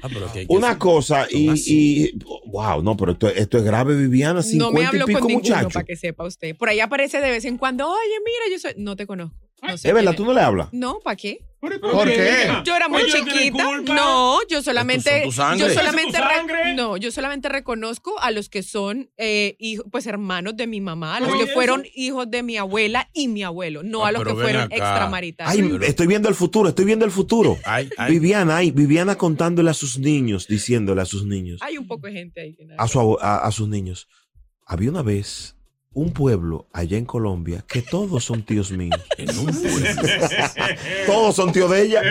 Ah, 0.00 0.08
pero 0.12 0.30
que 0.32 0.40
hay 0.40 0.46
que 0.46 0.54
Una 0.54 0.68
ser- 0.70 0.78
cosa, 0.78 1.26
y, 1.30 2.12
wow, 2.46 2.82
no, 2.82 2.96
pero 2.96 3.12
esto, 3.12 3.28
esto 3.28 3.58
es 3.58 3.64
grave, 3.64 3.96
Viviana, 3.96 4.42
50 4.42 4.64
No 4.64 4.72
me 4.72 4.86
hablo 4.86 5.04
y 5.04 5.06
pico 5.06 5.18
con 5.20 5.28
ninguno, 5.28 5.48
muchachos. 5.48 5.72
para 5.72 5.84
que 5.84 5.96
sepa 5.96 6.24
usted. 6.24 6.56
Por 6.56 6.68
ahí 6.68 6.78
aparece 6.80 7.20
de 7.20 7.30
vez 7.30 7.44
en 7.44 7.58
cuando, 7.58 7.88
oye, 7.88 8.14
mira, 8.24 8.38
yo 8.52 8.58
soy... 8.60 8.74
No 8.76 8.94
te 8.94 9.06
conozco. 9.06 9.36
No 9.60 9.76
sé 9.76 9.88
Es 9.88 9.94
verdad, 9.94 10.14
tú 10.14 10.24
no 10.24 10.32
le 10.32 10.40
hablas. 10.40 10.68
No, 10.72 11.00
¿para 11.00 11.16
qué? 11.16 11.40
¿Por 11.60 12.06
qué? 12.08 12.48
Yo 12.64 12.76
era 12.76 12.88
muy 12.88 13.02
chiquita. 13.06 13.64
No, 13.82 14.38
yo 14.48 14.62
solamente, 14.62 15.22
tu 15.24 15.30
yo 15.30 15.68
solamente, 15.70 16.18
no, 16.76 16.96
yo 16.96 17.10
solamente 17.10 17.48
reconozco 17.48 18.18
a 18.20 18.30
los 18.30 18.48
que 18.48 18.62
son 18.62 19.10
eh, 19.16 19.56
hijos, 19.58 19.84
pues 19.90 20.06
hermanos 20.06 20.56
de 20.56 20.66
mi 20.68 20.80
mamá, 20.80 21.16
a 21.16 21.20
los 21.20 21.34
que 21.34 21.42
eso- 21.44 21.52
fueron 21.54 21.84
hijos 21.94 22.30
de 22.30 22.42
mi 22.44 22.56
abuela 22.56 23.10
y 23.12 23.26
mi 23.28 23.42
abuelo, 23.42 23.82
no 23.82 24.04
Ah, 24.04 24.08
a 24.08 24.12
los 24.12 24.22
que 24.24 24.34
fueron 24.34 24.62
acá. 24.62 24.76
extramaritales. 24.76 25.52
Ay, 25.52 25.78
estoy 25.82 26.06
viendo 26.06 26.28
el 26.28 26.34
futuro, 26.36 26.68
estoy 26.68 26.84
viendo 26.84 27.04
el 27.04 27.10
futuro. 27.10 27.58
Ay, 27.64 27.90
ay. 27.96 28.12
Viviana, 28.12 28.56
ay, 28.58 28.70
Viviana 28.70 29.16
contándole 29.16 29.70
a 29.70 29.74
sus 29.74 29.98
niños, 29.98 30.46
diciéndole 30.46 31.02
a 31.02 31.06
sus 31.06 31.26
niños, 31.26 31.60
Hay 31.62 31.76
un 31.76 31.86
poco 31.88 32.06
de 32.06 32.12
gente 32.12 32.40
ahí 32.40 32.54
que 32.54 32.66
nada. 32.66 32.80
a, 32.82 32.86
su 32.86 33.18
a, 33.20 33.38
a 33.38 33.50
sus 33.50 33.68
niños. 33.68 34.08
Había 34.64 34.90
una 34.90 35.02
vez 35.02 35.56
un 35.94 36.12
pueblo 36.12 36.68
allá 36.72 36.96
en 36.98 37.04
Colombia 37.06 37.64
que 37.66 37.82
todos 37.82 38.22
son 38.24 38.44
tíos 38.44 38.70
míos. 38.70 39.00
En 39.18 39.36
un 39.36 39.46
pueblo. 39.46 40.02
todos 41.06 41.34
son 41.34 41.50
tíos 41.50 41.68
de 41.70 41.82
ella. 41.82 42.02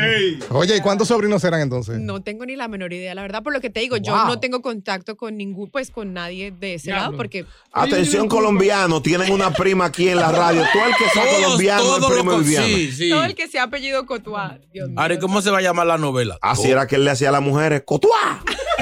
Oye, 0.50 0.76
¿y 0.76 0.82
cuántos 0.82 1.08
sobrinos 1.08 1.42
eran 1.46 1.62
entonces? 1.62 1.98
No 2.00 2.22
tengo 2.22 2.46
ni 2.46 2.58
la 2.58 2.68
menor 2.68 2.92
idea, 2.92 3.16
la 3.16 3.22
verdad, 3.22 3.44
por 3.44 3.54
lo 3.54 3.62
que 3.62 3.70
te 3.70 3.80
digo, 3.80 3.96
yo 3.96 4.14
no 4.26 4.40
tengo 4.42 4.62
contacto 4.62 5.16
con 5.16 5.38
ningún, 5.38 5.70
pues 5.70 5.90
con 5.90 6.12
nadie 6.14 6.52
de 6.52 6.74
ese 6.74 6.88
Diablo. 6.88 7.02
lado, 7.06 7.18
porque 7.18 7.46
Atención 7.72 8.28
colombiano, 8.28 9.02
tienen 9.02 9.32
una 9.32 9.52
prima 9.54 9.86
aquí 9.86 10.10
en 10.10 10.18
la 10.18 10.32
radio. 10.34 10.64
Tú 10.74 10.80
el 10.80 10.96
que 10.96 11.10
sea 11.14 11.24
Todos, 11.24 11.44
colombiano, 11.44 11.84
todos 11.84 12.12
el 12.12 12.18
primo 12.18 12.38
Viviana. 12.40 12.68
Sí, 12.68 12.92
sí. 12.92 13.10
todo 13.10 13.24
el 13.24 13.36
que 13.36 13.48
sea 13.48 13.64
apellido 13.64 14.06
Cotuá, 14.06 14.60
Dios 14.74 14.90
mío. 14.90 15.00
Ahora, 15.00 15.14
¿y 15.14 15.20
cómo 15.20 15.42
se 15.42 15.50
va 15.50 15.60
a 15.60 15.62
llamar 15.62 15.88
la 15.88 15.98
novela? 15.98 16.38
Así 16.42 16.70
era 16.70 16.88
que 16.88 16.96
él 16.96 17.06
le 17.06 17.12
hacía 17.12 17.30
a 17.30 17.34
las 17.34 17.42
mujeres. 17.42 17.84
¡Cotuá! 17.86 18.44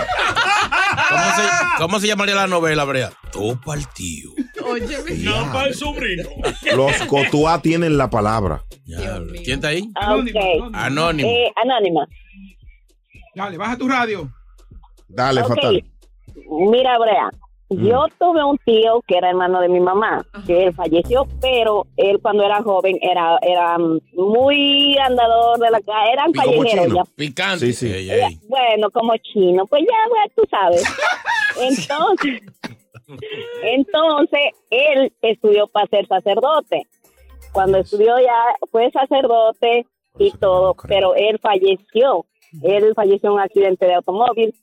¿Cómo 1.09 1.21
se, 1.35 1.77
cómo 1.77 1.99
se 1.99 2.07
llamaría 2.07 2.35
la 2.35 2.47
novela, 2.47 2.83
Brea? 2.85 3.11
Todo 3.31 3.59
partido. 3.61 4.31
Óyeme. 4.69 5.11
No 5.23 5.51
para 5.53 5.67
el 5.67 5.73
sobrino. 5.75 6.23
Los 6.75 6.97
cotuá 7.03 7.61
tienen 7.61 7.97
la 7.97 8.09
palabra. 8.09 8.63
Ya. 8.85 9.19
¿Quién 9.43 9.55
está 9.57 9.69
ahí? 9.69 9.89
Anónimo, 9.95 10.39
Ok. 10.39 10.45
anónimo. 10.45 10.77
Anónimo. 10.77 11.29
Eh, 11.29 11.51
anónima. 11.63 12.07
Dale, 13.35 13.57
baja 13.57 13.77
tu 13.77 13.87
radio. 13.87 14.29
Dale, 15.07 15.43
fatal. 15.43 15.83
Mira, 16.71 16.97
Brea, 16.99 17.29
Yo 17.69 18.05
tuve 18.19 18.43
un 18.43 18.57
tío 18.59 19.01
que 19.07 19.17
era 19.17 19.29
hermano 19.29 19.59
de 19.59 19.67
mi 19.69 19.79
mamá, 19.79 20.23
que 20.45 20.65
él 20.65 20.73
falleció, 20.75 21.27
pero 21.41 21.87
él 21.97 22.19
cuando 22.21 22.43
era 22.45 22.61
joven 22.61 22.97
era 23.01 23.37
era 23.41 23.77
muy 24.13 24.95
andador 24.99 25.57
de 25.59 25.71
la 25.71 25.79
calle, 25.81 26.11
eran 26.13 26.31
callejeros 26.31 26.93
ya. 26.93 27.03
Picante. 27.15 27.65
Sí, 27.65 27.73
sí. 27.73 27.91
Ey, 27.91 28.11
ey. 28.11 28.39
Bueno, 28.47 28.91
como 28.91 29.13
chino, 29.17 29.65
pues 29.65 29.81
ya, 29.81 29.97
bueno, 30.09 30.31
tú 30.35 30.43
sabes. 30.49 30.83
Entonces, 31.59 32.41
entonces 33.63 34.41
él 34.69 35.11
estudió 35.21 35.67
para 35.67 35.87
ser 35.87 36.07
sacerdote. 36.07 36.87
Cuando 37.51 37.77
estudió 37.77 38.19
ya 38.19 38.55
fue 38.71 38.91
sacerdote 38.91 39.85
y 40.17 40.31
todo, 40.31 40.75
pero 40.87 41.15
él 41.15 41.39
falleció. 41.41 42.25
Él 42.63 42.93
falleció 42.95 43.29
en 43.29 43.35
un 43.35 43.41
accidente 43.41 43.85
de 43.85 43.95
automóvil. 43.95 44.53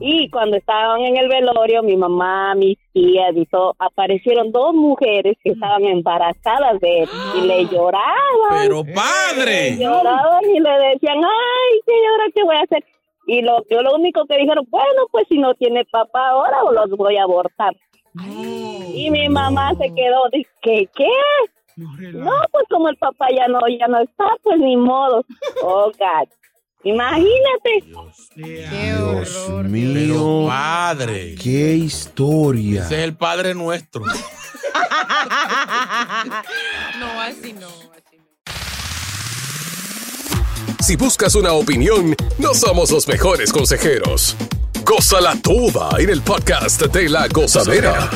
Y 0.00 0.30
cuando 0.30 0.56
estaban 0.56 1.00
en 1.00 1.16
el 1.16 1.28
velorio, 1.28 1.82
mi 1.82 1.96
mamá, 1.96 2.54
mis 2.54 2.78
tías 2.92 3.32
y 3.34 3.44
todo, 3.46 3.74
aparecieron 3.78 4.52
dos 4.52 4.72
mujeres 4.72 5.36
que 5.42 5.50
estaban 5.50 5.84
embarazadas 5.84 6.80
de 6.80 7.02
él 7.02 7.08
y 7.36 7.40
le 7.46 7.66
lloraban. 7.66 8.14
Pero 8.62 8.82
padre. 8.84 9.76
Lloraban 9.76 10.44
y 10.44 10.60
le 10.60 10.70
decían, 10.70 11.18
ay, 11.18 11.80
señora, 11.84 12.24
¿qué 12.34 12.44
voy 12.44 12.56
a 12.56 12.62
hacer? 12.62 12.84
Y 13.26 13.42
lo, 13.42 13.64
yo 13.70 13.82
lo 13.82 13.94
único 13.94 14.24
que 14.26 14.36
dijeron, 14.36 14.64
bueno, 14.68 15.02
pues 15.10 15.26
si 15.28 15.38
no 15.38 15.54
tiene 15.54 15.84
papá 15.86 16.28
ahora, 16.28 16.62
o 16.62 16.72
los 16.72 16.90
voy 16.90 17.16
a 17.16 17.24
abortar. 17.24 17.74
Y 18.22 19.10
mi 19.10 19.28
mamá 19.28 19.72
se 19.74 19.92
quedó, 19.94 20.28
dice, 20.32 20.48
¿qué? 20.62 20.88
¿Qué? 20.94 21.08
No, 21.76 22.30
pues 22.52 22.64
como 22.70 22.88
el 22.88 22.96
papá 22.96 23.26
ya 23.36 23.48
no, 23.48 23.58
ya 23.78 23.88
no 23.88 24.00
está, 24.00 24.24
pues 24.42 24.58
ni 24.60 24.76
modo. 24.76 25.24
Oh, 25.62 25.90
God. 25.98 26.28
Imagínate. 26.84 27.82
Qué 28.34 28.68
Dios 28.70 29.36
horror. 29.48 29.62
Pero 29.62 29.68
mío. 29.68 30.44
padre. 30.46 31.34
Qué 31.42 31.74
historia. 31.74 32.82
Ese 32.82 32.98
es 32.98 33.04
el 33.04 33.16
padre 33.16 33.54
nuestro. 33.54 34.04
No, 36.98 37.20
así 37.20 37.52
no, 37.52 37.66
así 37.68 38.18
no. 38.18 38.34
Si 40.80 40.96
buscas 40.96 41.34
una 41.34 41.52
opinión, 41.52 42.14
no 42.38 42.54
somos 42.54 42.90
los 42.90 43.06
mejores 43.08 43.52
consejeros. 43.52 44.36
Gózala 44.84 45.34
toda 45.40 45.88
en 45.98 46.10
el 46.10 46.20
podcast 46.20 46.82
de 46.82 47.08
la 47.08 47.26
gozadera. 47.28 48.10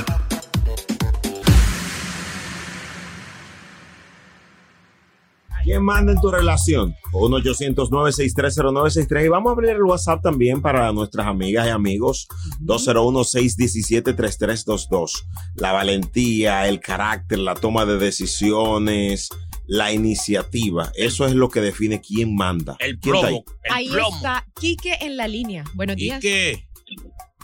¿Quién 5.65 5.83
manda 5.83 6.13
en 6.13 6.21
tu 6.21 6.31
relación? 6.31 6.95
1-800-963-0963. 7.13 9.25
Y 9.25 9.29
vamos 9.29 9.49
a 9.51 9.53
abrir 9.53 9.71
el 9.71 9.83
WhatsApp 9.83 10.21
también 10.23 10.61
para 10.61 10.93
nuestras 10.93 11.27
amigas 11.27 11.67
y 11.67 11.71
amigos. 11.71 12.29
201-617-3322. 12.65 15.25
La 15.57 15.73
valentía, 15.73 16.69
el 16.69 16.81
carácter, 16.81 17.39
la 17.39 17.55
toma 17.55 17.87
de 17.87 17.97
decisiones, 17.99 19.31
la 19.69 19.93
iniciativa. 19.93 20.91
Eso 20.97 21.27
es 21.27 21.35
lo 21.35 21.49
que 21.51 21.61
define 21.61 22.01
quién 22.01 22.35
manda. 22.35 22.77
El 22.81 22.99
¿Quién 22.99 23.15
está 23.15 23.29
plomo. 23.29 23.45
El 23.65 23.73
Ahí 23.73 23.89
plomo. 23.89 24.17
está 24.17 24.45
Quique 24.59 24.95
en 25.03 25.17
la 25.17 25.29
línea. 25.29 25.65
Buenos 25.75 25.97
¿Y 25.97 26.05
días. 26.05 26.21
tienes 26.21 26.65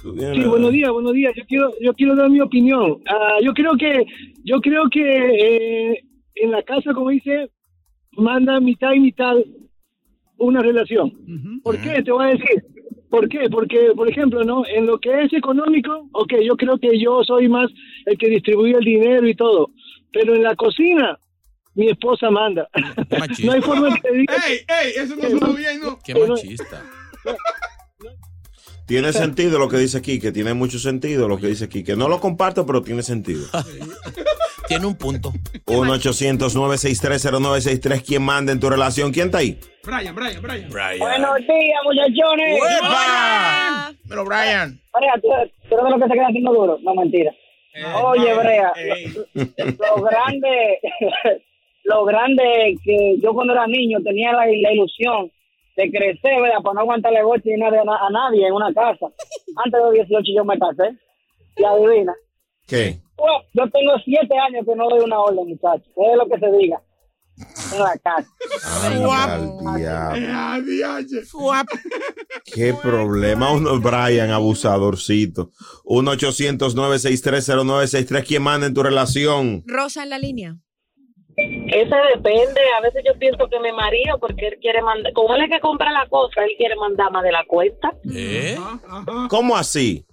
Sí, 0.03 0.45
buenos 0.45 0.73
días, 0.73 0.91
buenos 0.91 1.13
días. 1.13 1.33
Yo 1.37 1.45
quiero, 1.47 1.71
yo 1.81 1.95
quiero 1.95 2.15
dar 2.17 2.29
mi 2.29 2.41
opinión. 2.41 2.99
Ah, 3.07 3.39
yo 3.43 3.55
creo 3.55 3.75
que, 3.79 4.05
yo 4.45 4.61
creo 4.61 4.89
que 4.91 5.01
eh, 5.01 6.05
en 6.35 6.51
la 6.51 6.63
casa, 6.63 6.93
como 6.93 7.09
dice, 7.11 7.51
manda 8.13 8.61
mitad 8.61 8.93
y 8.93 9.01
mitad 9.01 9.35
una 10.37 10.61
relación. 10.61 11.11
¿Por 11.63 11.81
qué? 11.81 12.03
Te 12.03 12.11
voy 12.13 12.25
a 12.27 12.29
decir. 12.31 12.65
¿Por 13.09 13.29
qué? 13.29 13.49
Porque, 13.49 13.93
por 13.97 14.11
ejemplo, 14.11 14.43
¿no? 14.45 14.67
En 14.67 14.87
lo 14.87 14.99
que 14.99 15.23
es 15.23 15.33
económico, 15.33 16.09
ok, 16.13 16.35
yo 16.45 16.57
creo 16.57 16.77
que 16.79 16.99
yo 16.99 17.23
soy 17.25 17.49
más 17.49 17.71
el 18.07 18.19
que 18.19 18.29
distribuye 18.29 18.73
el 18.77 18.85
dinero 18.85 19.27
y 19.29 19.35
todo. 19.37 19.71
Pero 20.13 20.35
en 20.35 20.43
la 20.43 20.55
cocina, 20.57 21.19
mi 21.75 21.91
esposa 21.91 22.31
manda. 22.31 22.69
Qué 23.09 23.17
machista. 23.19 23.47
no 23.47 23.53
hay 23.53 23.63
forma 23.63 23.89
de 23.91 24.01
que 24.01 24.13
diga 24.13 24.35
Ey, 24.47 24.59
ey, 24.69 24.93
eso 24.97 25.17
no 25.17 25.29
suena 25.29 25.47
bien, 25.49 25.81
¿no? 25.81 25.99
Qué 26.05 26.15
machista. 26.15 26.83
Tiene 28.87 29.13
sentido 29.15 29.59
lo 29.59 29.69
que 29.69 29.79
dice 29.79 29.97
aquí, 29.99 30.21
que 30.21 30.31
tiene 30.31 30.53
mucho 30.53 30.79
sentido 30.79 31.27
lo 31.27 31.39
que 31.39 31.47
dice 31.47 31.65
aquí, 31.65 31.83
que 31.83 31.97
no 31.97 32.07
lo 32.09 32.21
comparto, 32.21 32.67
pero 32.67 32.83
tiene 32.83 33.03
sentido. 33.03 33.47
Tiene 34.67 34.87
un 34.87 34.97
punto. 34.97 35.31
1-800-963-0963. 35.67 38.03
¿Quién 38.03 38.23
manda 38.23 38.51
en 38.51 38.59
tu 38.61 38.71
relación? 38.71 39.13
¿Quién 39.13 39.27
está 39.27 39.37
ahí? 39.39 39.59
Brian, 39.83 40.15
Brian, 40.15 40.41
Brian. 40.41 40.71
Brian. 40.71 40.99
días, 40.99 41.83
muchachones. 41.85 42.59
¡Uepa! 42.61 43.93
Pero 44.09 44.25
Brian. 44.25 44.81
Brea, 44.99 45.15
¿tú, 45.21 45.29
tú 45.69 45.75
eres 45.79 45.91
lo 45.91 45.99
que 45.99 46.09
se 46.09 46.15
queda 46.15 46.29
haciendo 46.29 46.55
duro? 46.55 46.79
No, 46.83 46.95
mentira. 46.95 47.31
Oye, 48.05 48.33
Brea, 48.35 48.73
lo 49.35 50.03
grande, 50.03 50.81
lo 51.85 52.05
grande 52.05 52.77
que 52.85 53.17
yo 53.23 53.33
cuando 53.35 53.53
era 53.53 53.67
niño 53.67 53.99
tenía 54.03 54.33
la, 54.33 54.47
la 54.47 54.73
ilusión 54.73 55.31
de 55.77 55.91
crecer, 55.91 56.41
¿verdad? 56.41 56.63
Para 56.63 56.75
no 56.75 56.81
aguantarle 56.81 57.23
golpe 57.23 57.51
ni 57.51 57.61
nada 57.61 57.81
a, 57.81 57.85
na- 57.85 58.07
a 58.07 58.11
nadie 58.11 58.47
en 58.47 58.53
una 58.53 58.73
casa. 58.73 59.07
Antes 59.65 59.81
de 59.81 59.87
los 59.87 59.95
18 59.95 60.23
yo 60.37 60.45
me 60.45 60.59
casé. 60.59 60.97
Y 61.57 61.65
adivina. 61.65 62.15
¿Qué? 62.67 62.99
Bueno, 63.17 63.39
yo 63.53 63.63
tengo 63.71 63.93
siete 64.05 64.37
años 64.39 64.65
que 64.67 64.75
no 64.75 64.89
doy 64.89 65.01
una 65.05 65.21
orden, 65.21 65.47
muchachos. 65.49 65.87
Es 65.89 66.17
lo 66.17 66.27
que 66.27 66.39
se 66.41 66.51
diga. 66.59 66.81
En 67.73 67.79
la 67.81 67.97
casa. 67.99 68.29
Ah. 70.33 70.59
Qué 72.45 72.75
problema. 72.81 73.53
Uno, 73.53 73.81
Brian, 73.81 74.31
abusadorcito. 74.31 75.51
1-800-963-0963. 75.85 78.25
¿Quién 78.27 78.43
manda 78.43 78.67
en 78.67 78.75
tu 78.75 78.83
relación? 78.83 79.63
Rosa 79.67 80.03
en 80.05 80.11
la 80.11 80.19
línea. 80.19 80.57
Eso 81.37 81.97
depende. 82.15 82.61
A 82.79 82.83
veces 82.83 83.03
yo 83.07 83.19
pienso 83.19 83.49
que 83.49 83.59
mi 83.61 83.73
marido, 83.73 84.19
porque 84.19 84.49
él 84.49 84.59
quiere 84.61 84.83
mandar, 84.83 85.13
como 85.13 85.35
él 85.35 85.43
es 85.43 85.51
que 85.51 85.61
compra 85.61 85.91
la 85.93 86.07
cosa, 86.09 86.45
él 86.45 86.53
quiere 86.57 86.77
mandar 86.77 87.11
más 87.11 87.23
de 87.23 87.33
la 87.33 87.45
cuenta. 87.47 87.93
¿Eh? 88.15 88.57
¿Cómo 89.29 89.57
así? 89.57 90.05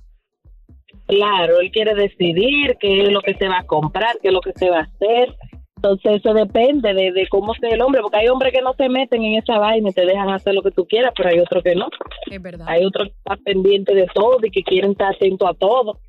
Claro, 1.08 1.60
él 1.60 1.72
quiere 1.72 1.94
decidir 1.94 2.78
qué 2.80 3.04
es 3.04 3.12
lo 3.12 3.22
que 3.22 3.36
se 3.36 3.48
va 3.48 3.60
a 3.60 3.66
comprar, 3.66 4.18
qué 4.22 4.30
es 4.30 4.34
lo 4.34 4.42
que 4.42 4.54
se 4.54 4.70
va 4.70 4.80
a 4.80 4.84
hacer. 4.84 5.36
Entonces 5.76 6.22
eso 6.24 6.34
depende 6.34 6.94
de, 6.94 7.12
de 7.12 7.28
cómo 7.28 7.54
sea 7.56 7.70
el 7.72 7.82
hombre, 7.82 8.02
porque 8.02 8.18
hay 8.18 8.28
hombres 8.28 8.54
que 8.54 8.62
no 8.62 8.74
se 8.74 8.88
meten 8.88 9.24
en 9.24 9.36
esa 9.36 9.58
vaina 9.58 9.90
y 9.90 9.94
te 9.94 10.06
dejan 10.06 10.30
hacer 10.30 10.54
lo 10.54 10.62
que 10.62 10.72
tú 10.72 10.86
quieras, 10.86 11.12
pero 11.18 11.30
hay 11.30 11.40
otros 11.40 11.64
que 11.64 11.76
no. 11.76 11.88
Es 12.30 12.42
verdad. 12.42 12.68
Hay 12.70 12.86
otros 12.86 13.08
que 13.08 13.16
están 13.18 13.44
pendientes 13.44 13.96
de 13.96 14.08
todo 14.14 14.38
y 14.44 14.52
que 14.52 14.62
quieren 14.64 14.92
estar 14.92 15.16
atentos 15.16 15.50
a 15.50 15.54
todo. 15.56 16.00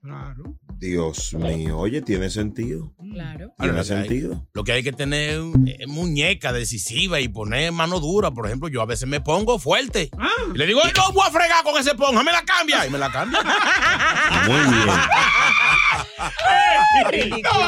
Claro. 0.00 0.44
Dios 0.82 1.32
mío. 1.34 1.78
Oye, 1.78 2.02
tiene 2.02 2.28
sentido. 2.28 2.92
Claro. 3.12 3.52
Tiene 3.56 3.70
Ahora, 3.70 3.84
sentido. 3.84 4.48
Lo 4.52 4.64
que 4.64 4.72
hay 4.72 4.82
que 4.82 4.90
tener 4.90 5.38
es 5.78 5.86
muñeca 5.86 6.52
decisiva 6.52 7.20
y 7.20 7.28
poner 7.28 7.70
mano 7.70 8.00
dura. 8.00 8.32
Por 8.32 8.46
ejemplo, 8.46 8.68
yo 8.68 8.82
a 8.82 8.86
veces 8.86 9.06
me 9.08 9.20
pongo 9.20 9.60
fuerte. 9.60 10.10
Ah. 10.18 10.28
Y 10.52 10.58
le 10.58 10.66
digo, 10.66 10.80
"Ay, 10.82 10.90
no 10.96 11.12
voy 11.12 11.22
a 11.24 11.30
fregar 11.30 11.62
con 11.62 11.80
ese 11.80 11.94
ponja, 11.94 12.24
me 12.24 12.32
la 12.32 12.42
cambia. 12.42 12.84
Y 12.84 12.90
me 12.90 12.98
la 12.98 13.12
cambia. 13.12 13.38
Muy 14.48 14.58
bien. 14.58 14.86
No, 17.42 17.52
no. 17.52 17.62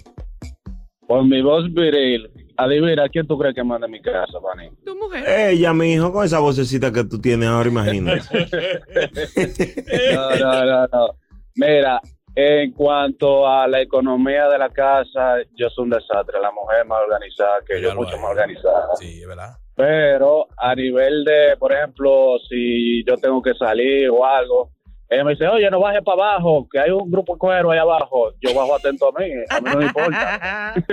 Por 1.07 1.25
mi 1.25 1.41
voz 1.41 1.65
viril, 1.73 2.29
adivina, 2.57 3.07
¿quién 3.09 3.27
tú 3.27 3.37
crees 3.37 3.55
que 3.55 3.63
manda 3.63 3.85
en 3.85 3.91
mi 3.91 4.01
casa, 4.01 4.39
Pani? 4.41 4.69
Tu 4.85 4.95
mujer. 4.95 5.23
Ella, 5.27 5.73
mi 5.73 5.93
hijo, 5.93 6.11
con 6.11 6.25
esa 6.25 6.39
vocecita 6.39 6.91
que 6.91 7.03
tú 7.03 7.19
tienes 7.19 7.49
ahora, 7.49 7.69
imagínate. 7.69 8.21
No, 10.13 10.35
no, 10.35 10.65
no, 10.65 10.87
no. 10.87 11.07
Mira, 11.55 12.01
en 12.35 12.71
cuanto 12.71 13.47
a 13.47 13.67
la 13.67 13.81
economía 13.81 14.47
de 14.47 14.57
la 14.57 14.69
casa, 14.69 15.37
yo 15.55 15.69
soy 15.69 15.85
un 15.85 15.89
desastre. 15.91 16.39
La 16.41 16.51
mujer 16.51 16.85
más 16.85 16.99
organizada 17.01 17.59
que 17.67 17.81
yo, 17.81 17.93
mucho 17.95 18.17
más 18.17 18.31
organizada. 18.31 18.95
Sí, 18.95 19.21
es 19.21 19.27
verdad. 19.27 19.55
Pero 19.75 20.47
a 20.57 20.75
nivel 20.75 21.23
de, 21.23 21.55
por 21.57 21.71
ejemplo, 21.73 22.37
si 22.49 23.03
yo 23.05 23.15
tengo 23.17 23.41
que 23.41 23.53
salir 23.55 24.09
o 24.09 24.25
algo, 24.25 24.71
ella 25.09 25.23
me 25.25 25.31
dice, 25.31 25.47
oye, 25.47 25.69
no 25.69 25.79
bajes 25.81 26.01
para 26.05 26.23
abajo, 26.33 26.67
que 26.71 26.79
hay 26.79 26.91
un 26.91 27.09
grupo 27.11 27.33
de 27.33 27.39
cuero 27.39 27.71
ahí 27.71 27.79
abajo. 27.79 28.31
Yo 28.41 28.53
bajo 28.53 28.75
atento 28.75 29.09
a 29.09 29.19
mí, 29.19 29.25
a 29.49 29.59
mí 29.61 29.69
no 29.71 29.77
me 29.77 29.85
importa. 29.85 30.73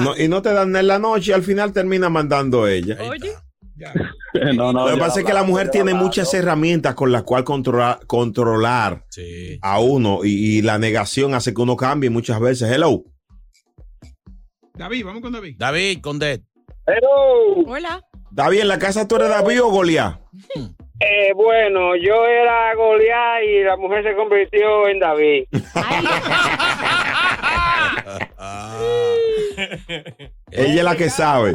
No, 0.00 0.16
y 0.16 0.28
no 0.28 0.42
te 0.42 0.52
dan 0.52 0.74
en 0.76 0.86
la 0.86 0.98
noche 0.98 1.30
y 1.30 1.34
al 1.34 1.42
final 1.42 1.72
termina 1.72 2.08
mandando 2.08 2.66
ella. 2.66 2.96
Oye. 3.08 3.32
no, 4.56 4.72
no, 4.72 4.88
Lo 4.88 4.94
que 4.94 5.00
pasa 5.00 5.20
es 5.20 5.26
que 5.26 5.32
la 5.34 5.42
mujer 5.42 5.70
tiene 5.70 5.90
hablando. 5.90 6.06
muchas 6.06 6.32
herramientas 6.34 6.94
con 6.94 7.12
las 7.12 7.24
cuales 7.24 7.44
controlar, 7.44 7.98
controlar 8.06 9.04
Sí. 9.10 9.58
a 9.60 9.80
uno 9.80 10.20
y, 10.24 10.58
y 10.58 10.62
la 10.62 10.78
negación 10.78 11.34
hace 11.34 11.52
que 11.52 11.60
uno 11.60 11.76
cambie 11.76 12.08
muchas 12.10 12.40
veces. 12.40 12.70
Hello. 12.70 13.02
David, 14.74 15.04
vamos 15.04 15.22
con 15.22 15.32
David. 15.32 15.56
David, 15.58 16.00
Condet. 16.00 16.42
Hello. 16.86 17.64
Hola. 17.66 18.02
David, 18.30 18.60
¿en 18.60 18.68
la 18.68 18.78
casa 18.78 19.08
tú 19.08 19.16
eres 19.16 19.28
David 19.28 19.62
o 19.62 19.70
Goliat? 19.70 20.20
Eh, 21.00 21.32
bueno, 21.34 21.96
yo 21.96 22.26
era 22.26 22.74
Goliat 22.74 23.42
y 23.44 23.64
la 23.64 23.76
mujer 23.76 24.04
se 24.04 24.14
convirtió 24.14 24.88
en 24.88 24.98
David. 24.98 25.44
Ella 30.50 30.74
es 30.74 30.84
la 30.84 30.96
que 30.96 31.10
sabe. 31.10 31.54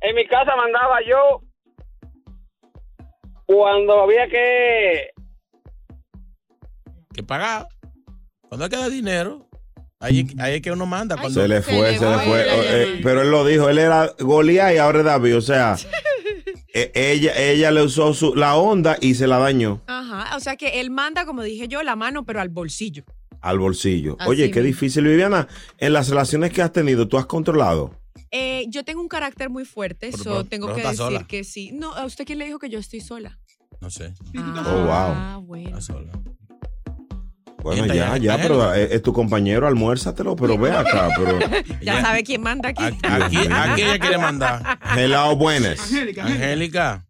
En 0.00 0.14
mi 0.14 0.26
casa 0.26 0.54
mandaba 0.56 0.98
yo 1.06 1.40
cuando 3.46 4.02
había 4.02 4.28
que... 4.28 5.10
Que 7.14 7.22
pagar. 7.22 7.66
Cuando 8.48 8.64
hay 8.64 8.70
que 8.70 8.76
dar 8.76 8.90
dinero, 8.90 9.48
ahí, 10.04 10.26
ahí 10.38 10.54
es 10.56 10.62
que 10.62 10.70
uno 10.72 10.86
manda. 10.86 11.16
Cuando 11.16 11.40
Se 11.42 11.48
le 11.48 11.62
fue, 11.62 11.98
se 11.98 12.04
le 12.08 12.18
fue. 12.18 12.44
Eh, 12.46 13.00
pero 13.02 13.22
él 13.22 13.30
lo 13.30 13.44
dijo, 13.44 13.68
él 13.68 13.78
era 13.78 14.12
Goliat 14.18 14.74
y 14.74 14.78
ahora 14.78 15.00
es 15.00 15.04
David. 15.04 15.36
O 15.36 15.40
sea, 15.40 15.76
e- 16.74 16.92
ella, 16.94 17.32
ella 17.36 17.70
le 17.70 17.82
usó 17.82 18.14
su, 18.14 18.34
la 18.34 18.56
onda 18.56 18.96
y 19.00 19.14
se 19.14 19.26
la 19.26 19.38
dañó 19.38 19.82
Ajá, 19.86 20.36
o 20.36 20.40
sea 20.40 20.56
que 20.56 20.80
él 20.80 20.90
manda, 20.90 21.24
como 21.24 21.42
dije 21.42 21.68
yo, 21.68 21.82
la 21.82 21.96
mano, 21.96 22.24
pero 22.24 22.40
al 22.40 22.48
bolsillo. 22.48 23.04
al 23.40 23.58
bolsillo. 23.58 24.16
Así 24.18 24.30
Oye, 24.30 24.50
qué 24.50 24.60
mismo. 24.60 24.66
difícil. 24.74 25.04
Viviana, 25.04 25.48
en 25.78 25.92
las 25.92 26.08
relaciones 26.08 26.52
que 26.52 26.62
has 26.62 26.72
tenido, 26.72 27.08
¿tú 27.08 27.18
has 27.18 27.26
controlado? 27.26 27.98
Eh, 28.30 28.64
yo 28.68 28.84
tengo 28.84 29.00
un 29.00 29.08
carácter 29.08 29.48
muy 29.50 29.64
fuerte, 29.64 30.10
Pero- 30.10 30.22
so 30.22 30.30
pero- 30.30 30.44
tengo 30.44 30.66
pero 30.66 30.76
que 30.76 30.82
decir 30.82 30.96
sola. 30.96 31.26
que 31.26 31.44
sí. 31.44 31.70
No, 31.72 31.94
¿a 31.94 32.04
usted 32.04 32.24
quién 32.24 32.38
le 32.38 32.46
dijo 32.46 32.58
que 32.58 32.68
yo 32.68 32.78
estoy 32.78 33.00
sola? 33.00 33.38
No 33.80 33.90
sé. 33.90 34.14
Oh, 34.36 34.40
Ah, 34.90 35.34
wow. 35.36 35.44
bueno. 35.46 35.70
Bueno, 35.70 35.78
¿Quién 35.78 35.78
está 35.78 35.94
ya, 35.94 36.43
allá? 37.72 38.16
ya, 38.18 38.34
Ángel. 38.34 38.48
pero 38.48 38.74
es, 38.74 38.92
es 38.92 39.02
tu 39.02 39.12
compañero, 39.12 39.66
almuérzatelo, 39.66 40.36
pero 40.36 40.58
ve 40.58 40.72
acá, 40.72 41.08
pero... 41.16 41.38
Ya 41.82 42.00
sabe 42.00 42.22
quién 42.22 42.42
manda 42.42 42.70
aquí. 42.70 42.84
Aquí, 42.84 43.36
aquí 43.50 43.82
ella 43.82 43.98
quiere 43.98 44.18
mandar. 44.18 44.78
Hello, 44.96 45.36
buenas. 45.36 45.80
Angélica. 46.20 47.04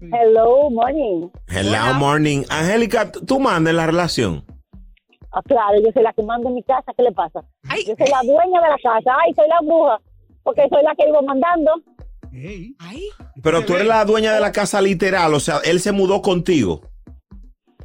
Hello, 0.00 0.70
morning. 0.70 1.28
Hello, 1.48 1.94
morning. 1.94 2.44
Angélica, 2.48 3.10
¿tú 3.10 3.40
mandas 3.40 3.74
la 3.74 3.86
relación? 3.86 4.44
Ah, 5.32 5.42
claro, 5.44 5.80
yo 5.84 5.92
soy 5.92 6.02
la 6.02 6.12
que 6.12 6.22
mando 6.22 6.48
en 6.48 6.54
mi 6.54 6.62
casa. 6.62 6.92
¿Qué 6.96 7.02
le 7.02 7.12
pasa? 7.12 7.40
Yo 7.86 7.94
soy 7.98 8.08
la 8.08 8.22
dueña 8.22 8.60
de 8.60 8.68
la 8.68 8.78
casa. 8.82 9.10
Ay, 9.24 9.34
soy 9.34 9.48
la 9.48 9.60
bruja. 9.60 10.00
Porque 10.42 10.66
soy 10.70 10.82
la 10.82 10.94
que 10.94 11.04
vivo 11.04 11.22
mandando. 11.22 11.72
Pero 13.42 13.64
tú 13.64 13.74
eres 13.74 13.86
la 13.86 14.04
dueña 14.04 14.32
de 14.32 14.40
la 14.40 14.52
casa 14.52 14.80
literal, 14.80 15.34
o 15.34 15.40
sea, 15.40 15.58
él 15.64 15.80
se 15.80 15.92
mudó 15.92 16.22
contigo. 16.22 16.82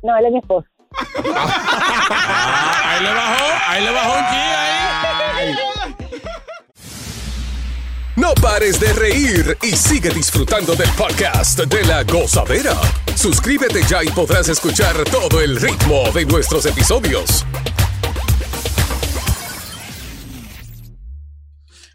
No, 0.02 0.18
él 0.18 0.26
es 0.26 0.32
mi 0.34 0.40
esposo. 0.40 0.68
Ah, 1.36 2.82
ahí 2.86 3.04
le 3.04 3.14
bajó, 3.14 3.46
ahí 3.68 3.84
le 3.84 3.92
bajó 3.92 4.14
un 4.14 4.26
chi 4.30 4.36
ahí. 4.36 5.56
No 8.16 8.34
pares 8.36 8.80
de 8.80 8.94
reír 8.94 9.58
y 9.64 9.76
sigue 9.76 10.10
disfrutando 10.10 10.76
del 10.76 10.90
podcast 10.92 11.60
de 11.62 11.84
la 11.86 12.04
gozadera. 12.04 12.76
Suscríbete 13.16 13.82
ya 13.84 14.04
y 14.04 14.08
podrás 14.10 14.50
escuchar 14.50 15.04
todo 15.06 15.42
el 15.42 15.60
ritmo 15.60 16.04
de 16.14 16.26
nuestros 16.26 16.66
episodios. 16.68 17.44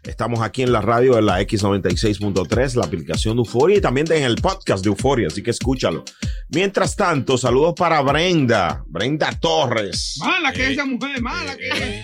Estamos 0.03 0.41
aquí 0.41 0.61
en 0.61 0.71
la 0.71 0.81
radio 0.81 1.17
en 1.17 1.25
la 1.25 1.41
X96.3, 1.41 2.75
la 2.75 2.85
aplicación 2.85 3.35
de 3.35 3.41
Euforia 3.41 3.77
y 3.77 3.81
también 3.81 4.11
en 4.11 4.23
el 4.23 4.35
podcast 4.35 4.83
de 4.83 4.89
Euforia, 4.89 5.27
así 5.27 5.43
que 5.43 5.51
escúchalo. 5.51 6.03
Mientras 6.49 6.95
tanto, 6.95 7.37
saludos 7.37 7.73
para 7.75 8.01
Brenda, 8.01 8.83
Brenda 8.87 9.31
Torres. 9.39 10.17
Mala 10.19 10.53
que 10.53 10.71
esa 10.71 10.85
mujer, 10.85 11.21
mala 11.21 11.55
que. 11.55 12.03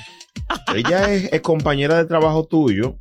Ella 0.75 1.11
es, 1.13 1.31
es 1.31 1.41
compañera 1.41 1.97
de 1.97 2.05
trabajo 2.05 2.45
tuyo 2.45 2.99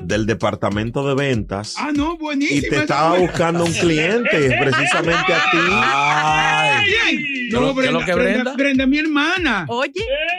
del 0.00 0.26
departamento 0.26 1.06
de 1.08 1.14
ventas 1.14 1.74
Ah, 1.78 1.90
no, 1.94 2.14
y 2.14 2.18
buenísima. 2.18 2.68
te 2.68 2.76
estaba 2.82 3.18
buscando 3.18 3.64
un 3.64 3.72
cliente 3.72 4.56
precisamente 4.60 5.32
a 5.32 5.50
ti. 5.50 5.58
Ay, 5.70 7.48
No, 7.50 7.74
¿Qué 7.74 7.86
es 7.86 7.92
lo 7.92 8.00
Brenda, 8.00 8.04
que 8.04 8.14
Brenda, 8.14 8.32
Brenda? 8.42 8.54
Brenda, 8.54 8.86
mi 8.86 8.98
hermana. 8.98 9.66
Oye. 9.68 9.92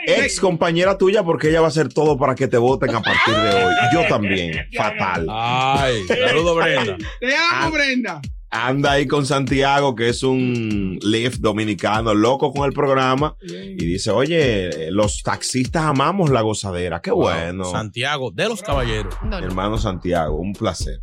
Ex 0.05 0.39
compañera 0.39 0.97
tuya 0.97 1.23
porque 1.23 1.49
ella 1.49 1.59
va 1.61 1.67
a 1.67 1.69
hacer 1.69 1.89
todo 1.91 2.17
para 2.17 2.35
que 2.35 2.47
te 2.47 2.57
voten 2.57 2.95
a 2.95 3.01
partir 3.01 3.33
de 3.35 3.49
hoy. 3.65 3.73
Yo 3.93 4.07
también. 4.07 4.67
Fatal. 4.75 5.25
Ay, 5.29 6.03
saludo 6.07 6.55
Brenda. 6.55 6.97
Te 7.19 7.35
amo, 7.35 7.71
Brenda. 7.71 8.21
Anda 8.51 8.93
ahí 8.93 9.07
con 9.07 9.25
Santiago, 9.25 9.95
que 9.95 10.09
es 10.09 10.23
un 10.23 10.99
lift 11.01 11.39
dominicano, 11.39 12.13
loco 12.13 12.51
con 12.51 12.65
el 12.65 12.73
programa, 12.73 13.35
y 13.41 13.85
dice, 13.85 14.11
oye, 14.11 14.91
los 14.91 15.21
taxistas 15.23 15.83
amamos 15.83 16.29
la 16.29 16.41
gozadera, 16.41 17.01
qué 17.01 17.11
bueno. 17.11 17.65
Santiago, 17.65 18.31
de 18.31 18.49
los 18.49 18.61
caballeros. 18.61 19.15
Hermano 19.41 19.77
Santiago, 19.77 20.37
un 20.37 20.53
placer. 20.53 21.01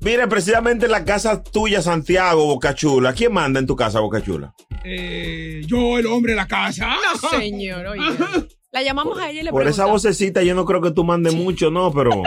Mire, 0.00 0.28
precisamente 0.28 0.86
en 0.86 0.92
la 0.92 1.04
casa 1.04 1.42
tuya, 1.42 1.80
Santiago, 1.80 2.46
Bocachula, 2.46 3.14
¿quién 3.14 3.32
manda 3.32 3.58
en 3.58 3.66
tu 3.66 3.74
casa, 3.74 4.00
Bocachula? 4.00 4.54
Eh, 4.84 5.62
yo, 5.66 5.98
el 5.98 6.06
hombre 6.06 6.32
de 6.32 6.36
la 6.36 6.46
casa. 6.46 6.94
No, 7.22 7.30
señor, 7.30 7.86
oye. 7.86 8.02
La 8.72 8.82
llamamos 8.82 9.18
a 9.18 9.30
ella 9.30 9.40
y 9.40 9.44
le 9.44 9.50
Por 9.50 9.66
esa 9.66 9.86
vocecita 9.86 10.42
yo 10.42 10.54
no 10.54 10.66
creo 10.66 10.82
que 10.82 10.90
tú 10.90 11.02
mandes 11.02 11.34
mucho, 11.34 11.70
no, 11.70 11.90
pero... 11.94 12.22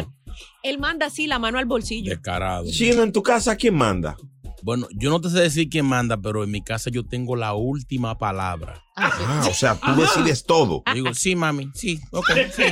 Él 0.63 0.79
manda 0.79 1.05
así 1.05 1.27
la 1.27 1.37
mano 1.37 1.59
al 1.59 1.65
bolsillo. 1.65 2.09
Descarado. 2.09 2.65
Chino, 2.71 3.03
en 3.03 3.11
tu 3.11 3.21
casa, 3.21 3.55
¿quién 3.55 3.75
manda? 3.75 4.17
Bueno, 4.61 4.87
yo 4.91 5.09
no 5.09 5.21
te 5.21 5.29
sé 5.29 5.39
decir 5.39 5.69
quién 5.69 5.85
manda, 5.85 6.17
pero 6.17 6.43
en 6.43 6.51
mi 6.51 6.61
casa 6.61 6.89
yo 6.89 7.05
tengo 7.05 7.35
la 7.35 7.53
última 7.53 8.17
palabra. 8.17 8.83
Ah, 8.95 9.45
o 9.49 9.53
sea, 9.53 9.75
tú 9.79 9.95
decides 9.95 10.43
todo. 10.43 10.83
Digo, 10.93 11.13
sí, 11.13 11.35
mami, 11.35 11.69
sí, 11.73 11.99
ok, 12.11 12.29
sí, 12.53 12.63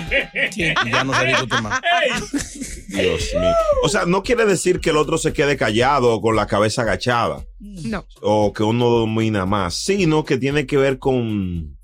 sí. 0.51 0.63
Y 0.85 0.91
ya 0.91 1.03
no 1.03 1.13
se 1.13 1.25
discute 1.25 1.61
más. 1.61 1.79
Dios 2.89 3.29
mío. 3.39 3.53
O 3.83 3.89
sea, 3.89 4.05
no 4.05 4.23
quiere 4.23 4.45
decir 4.45 4.81
que 4.81 4.89
el 4.89 4.97
otro 4.97 5.17
se 5.17 5.31
quede 5.31 5.55
callado 5.55 6.13
o 6.13 6.21
con 6.21 6.35
la 6.35 6.47
cabeza 6.47 6.81
agachada. 6.81 7.45
No. 7.59 8.05
o 8.21 8.53
que 8.53 8.63
uno 8.63 8.89
domina 8.89 9.45
más, 9.45 9.75
sino 9.75 10.25
que 10.25 10.37
tiene 10.37 10.65
que 10.65 10.77
ver 10.77 10.99
con 10.99 11.77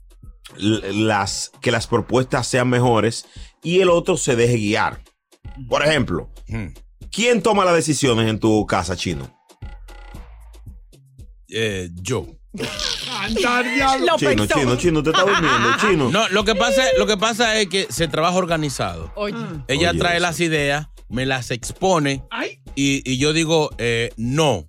las 0.58 1.52
que 1.62 1.72
las 1.72 1.88
propuestas 1.88 2.48
sean 2.48 2.70
mejores 2.70 3.26
y 3.64 3.80
el 3.80 3.90
otro 3.90 4.18
se 4.18 4.36
deje 4.36 4.58
guiar. 4.58 5.02
Por 5.68 5.86
ejemplo, 5.86 6.30
¿quién 7.12 7.42
toma 7.42 7.66
las 7.66 7.76
decisiones 7.76 8.28
en 8.30 8.40
tu 8.40 8.66
casa, 8.66 8.96
chino? 8.96 9.32
Eh, 11.54 11.90
yo. 12.02 12.28
Chino, 14.18 14.46
chino, 14.48 14.76
chino, 14.78 15.04
te 15.04 15.10
está 15.12 15.22
durmiendo, 15.24 15.70
chino. 15.82 16.10
No, 16.12 16.28
lo 16.30 16.44
que 16.44 16.56
pasa, 16.56 16.84
lo 16.98 17.06
que 17.08 17.18
pasa 17.18 17.60
es 17.60 17.68
que 17.68 17.88
se 17.90 18.08
trabaja 18.08 18.36
organizado. 18.38 19.12
Oye. 19.16 19.36
Ella 19.68 19.92
Oye, 19.92 20.00
trae 20.00 20.18
eso. 20.18 20.22
las 20.24 20.40
ideas, 20.40 20.88
me 21.10 21.26
las 21.26 21.52
expone 21.52 22.24
y, 22.76 23.02
y 23.10 23.18
yo 23.18 23.34
digo, 23.34 23.70
eh, 23.78 24.12
no, 24.18 24.68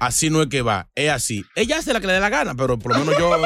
así 0.00 0.30
no 0.30 0.42
es 0.42 0.48
que 0.48 0.62
va, 0.62 0.88
es 0.94 1.10
así. 1.10 1.44
Ella 1.54 1.78
hace 1.78 1.92
la 1.92 2.00
que 2.00 2.06
le 2.06 2.14
dé 2.14 2.20
la 2.20 2.28
gana, 2.30 2.54
pero 2.54 2.78
por 2.78 2.92
lo 2.92 2.98
menos 3.04 3.18
yo... 3.18 3.30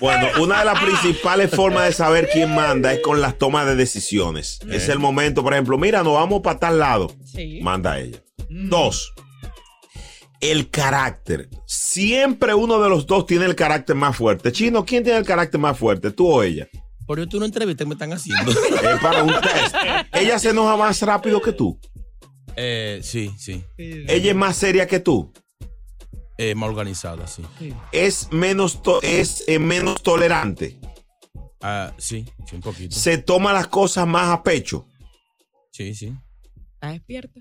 Bueno, 0.00 0.28
una 0.40 0.58
de 0.60 0.64
las 0.66 0.82
principales 0.82 1.50
formas 1.50 1.86
de 1.86 1.92
saber 1.92 2.28
quién 2.32 2.54
manda 2.54 2.92
es 2.92 3.00
con 3.00 3.20
las 3.20 3.38
tomas 3.38 3.66
de 3.66 3.76
decisiones. 3.76 4.58
Es 4.70 4.88
el 4.88 4.98
momento, 4.98 5.42
por 5.42 5.52
ejemplo, 5.54 5.78
mira, 5.78 6.02
nos 6.02 6.14
vamos 6.14 6.40
para 6.42 6.58
tal 6.58 6.78
lado. 6.78 7.14
Manda 7.62 7.98
ella. 7.98 8.22
Dos, 8.48 9.12
el 10.40 10.70
carácter. 10.70 11.48
Siempre 11.66 12.54
uno 12.54 12.78
de 12.80 12.88
los 12.88 13.06
dos 13.06 13.26
tiene 13.26 13.44
el 13.46 13.54
carácter 13.54 13.96
más 13.96 14.16
fuerte. 14.16 14.52
Chino, 14.52 14.84
¿quién 14.84 15.02
tiene 15.04 15.18
el 15.18 15.24
carácter 15.24 15.60
más 15.60 15.78
fuerte? 15.78 16.10
¿Tú 16.10 16.26
o 16.30 16.42
ella? 16.42 16.68
Por 17.06 17.18
eso 17.20 17.28
tú 17.28 17.36
una 17.36 17.46
entrevista 17.46 17.84
que 17.84 17.88
me 17.88 17.94
están 17.94 18.12
haciendo. 18.12 18.50
Es 18.92 19.00
para 19.00 19.22
un 19.22 19.32
test. 19.40 19.74
Ella 20.12 20.38
se 20.38 20.50
enoja 20.50 20.76
más 20.76 21.00
rápido 21.02 21.40
que 21.40 21.52
tú. 21.52 21.78
Eh, 22.56 23.00
sí, 23.02 23.32
sí. 23.38 23.64
Ella 23.76 24.30
es 24.30 24.36
más 24.36 24.56
seria 24.56 24.86
que 24.86 24.98
tú. 25.00 25.32
Eh, 26.38 26.54
más 26.54 26.68
organizada, 26.68 27.26
sí. 27.26 27.42
Es 27.92 28.30
menos, 28.32 28.82
to- 28.82 29.00
es 29.02 29.44
eh, 29.46 29.58
menos 29.58 30.02
tolerante. 30.02 30.78
Ah, 31.62 31.94
sí, 31.96 32.26
sí, 32.46 32.56
un 32.56 32.60
poquito. 32.60 32.94
Se 32.94 33.18
toma 33.18 33.52
las 33.52 33.68
cosas 33.68 34.06
más 34.06 34.28
a 34.28 34.42
pecho. 34.42 34.86
Sí, 35.70 35.94
sí. 35.94 36.12
Está 36.74 36.90
despierta. 36.92 37.40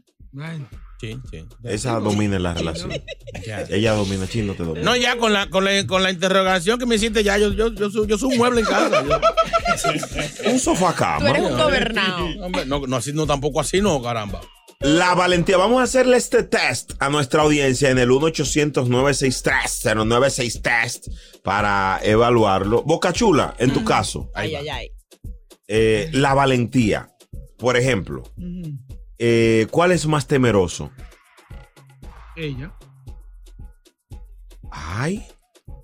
Sí, 1.00 1.18
sí. 1.30 1.46
Esa 1.64 2.00
domina 2.00 2.40
la 2.40 2.54
relación. 2.54 2.92
Ella 3.70 3.92
domina, 3.94 4.26
chino 4.28 4.54
te 4.54 4.64
domina. 4.64 4.86
No, 4.86 4.96
ya 4.96 5.18
con 5.18 5.34
la, 5.34 5.50
con 5.50 5.66
la, 5.66 5.86
con 5.86 6.02
la 6.04 6.10
interrogación 6.12 6.80
que 6.80 6.86
me 6.86 6.96
hiciste, 6.96 7.22
ya 7.24 7.38
yo, 7.38 7.52
yo, 7.52 7.74
yo, 7.74 7.90
soy, 7.92 8.08
yo 8.08 8.18
soy 8.18 8.32
un 8.34 8.38
mueble 8.38 8.62
en 8.62 8.66
casa. 8.68 9.04
Yo- 9.04 9.20
Un 10.52 10.60
sofá 10.60 10.94
cama. 10.96 11.20
Tú 11.20 11.28
eres 11.28 11.44
un 11.44 11.58
gobernado. 11.58 12.26
Hombre, 12.42 12.66
no, 12.66 12.88
no, 12.88 12.96
así, 12.96 13.12
no, 13.14 13.28
tampoco 13.28 13.60
así, 13.60 13.82
no, 13.82 14.02
caramba. 14.02 14.40
La 14.80 15.14
valentía. 15.16 15.58
Vamos 15.58 15.80
a 15.82 15.84
hacerle 15.84 16.16
este 16.18 16.44
test 16.44 16.94
a 17.00 17.10
nuestra 17.10 17.42
audiencia 17.44 17.90
en 17.90 17.98
el 17.98 18.10
1-800-963-0963 18.10 20.62
test 20.62 21.08
para 21.44 22.00
evaluarlo. 22.04 22.84
Boca 22.84 23.12
Chula, 23.14 23.54
en 23.60 23.74
tu 23.74 23.84
caso, 23.84 24.32
Ay, 24.34 24.56
ay, 24.56 24.70
ay. 24.70 24.92
eh, 25.68 26.10
la 26.14 26.34
valentía. 26.34 27.10
Por 27.58 27.76
ejemplo, 27.78 28.24
eh, 29.20 29.68
¿cuál 29.72 29.92
es 29.92 30.06
más 30.08 30.28
temeroso? 30.28 30.92
Ella. 32.36 32.74
Ay. 34.72 35.24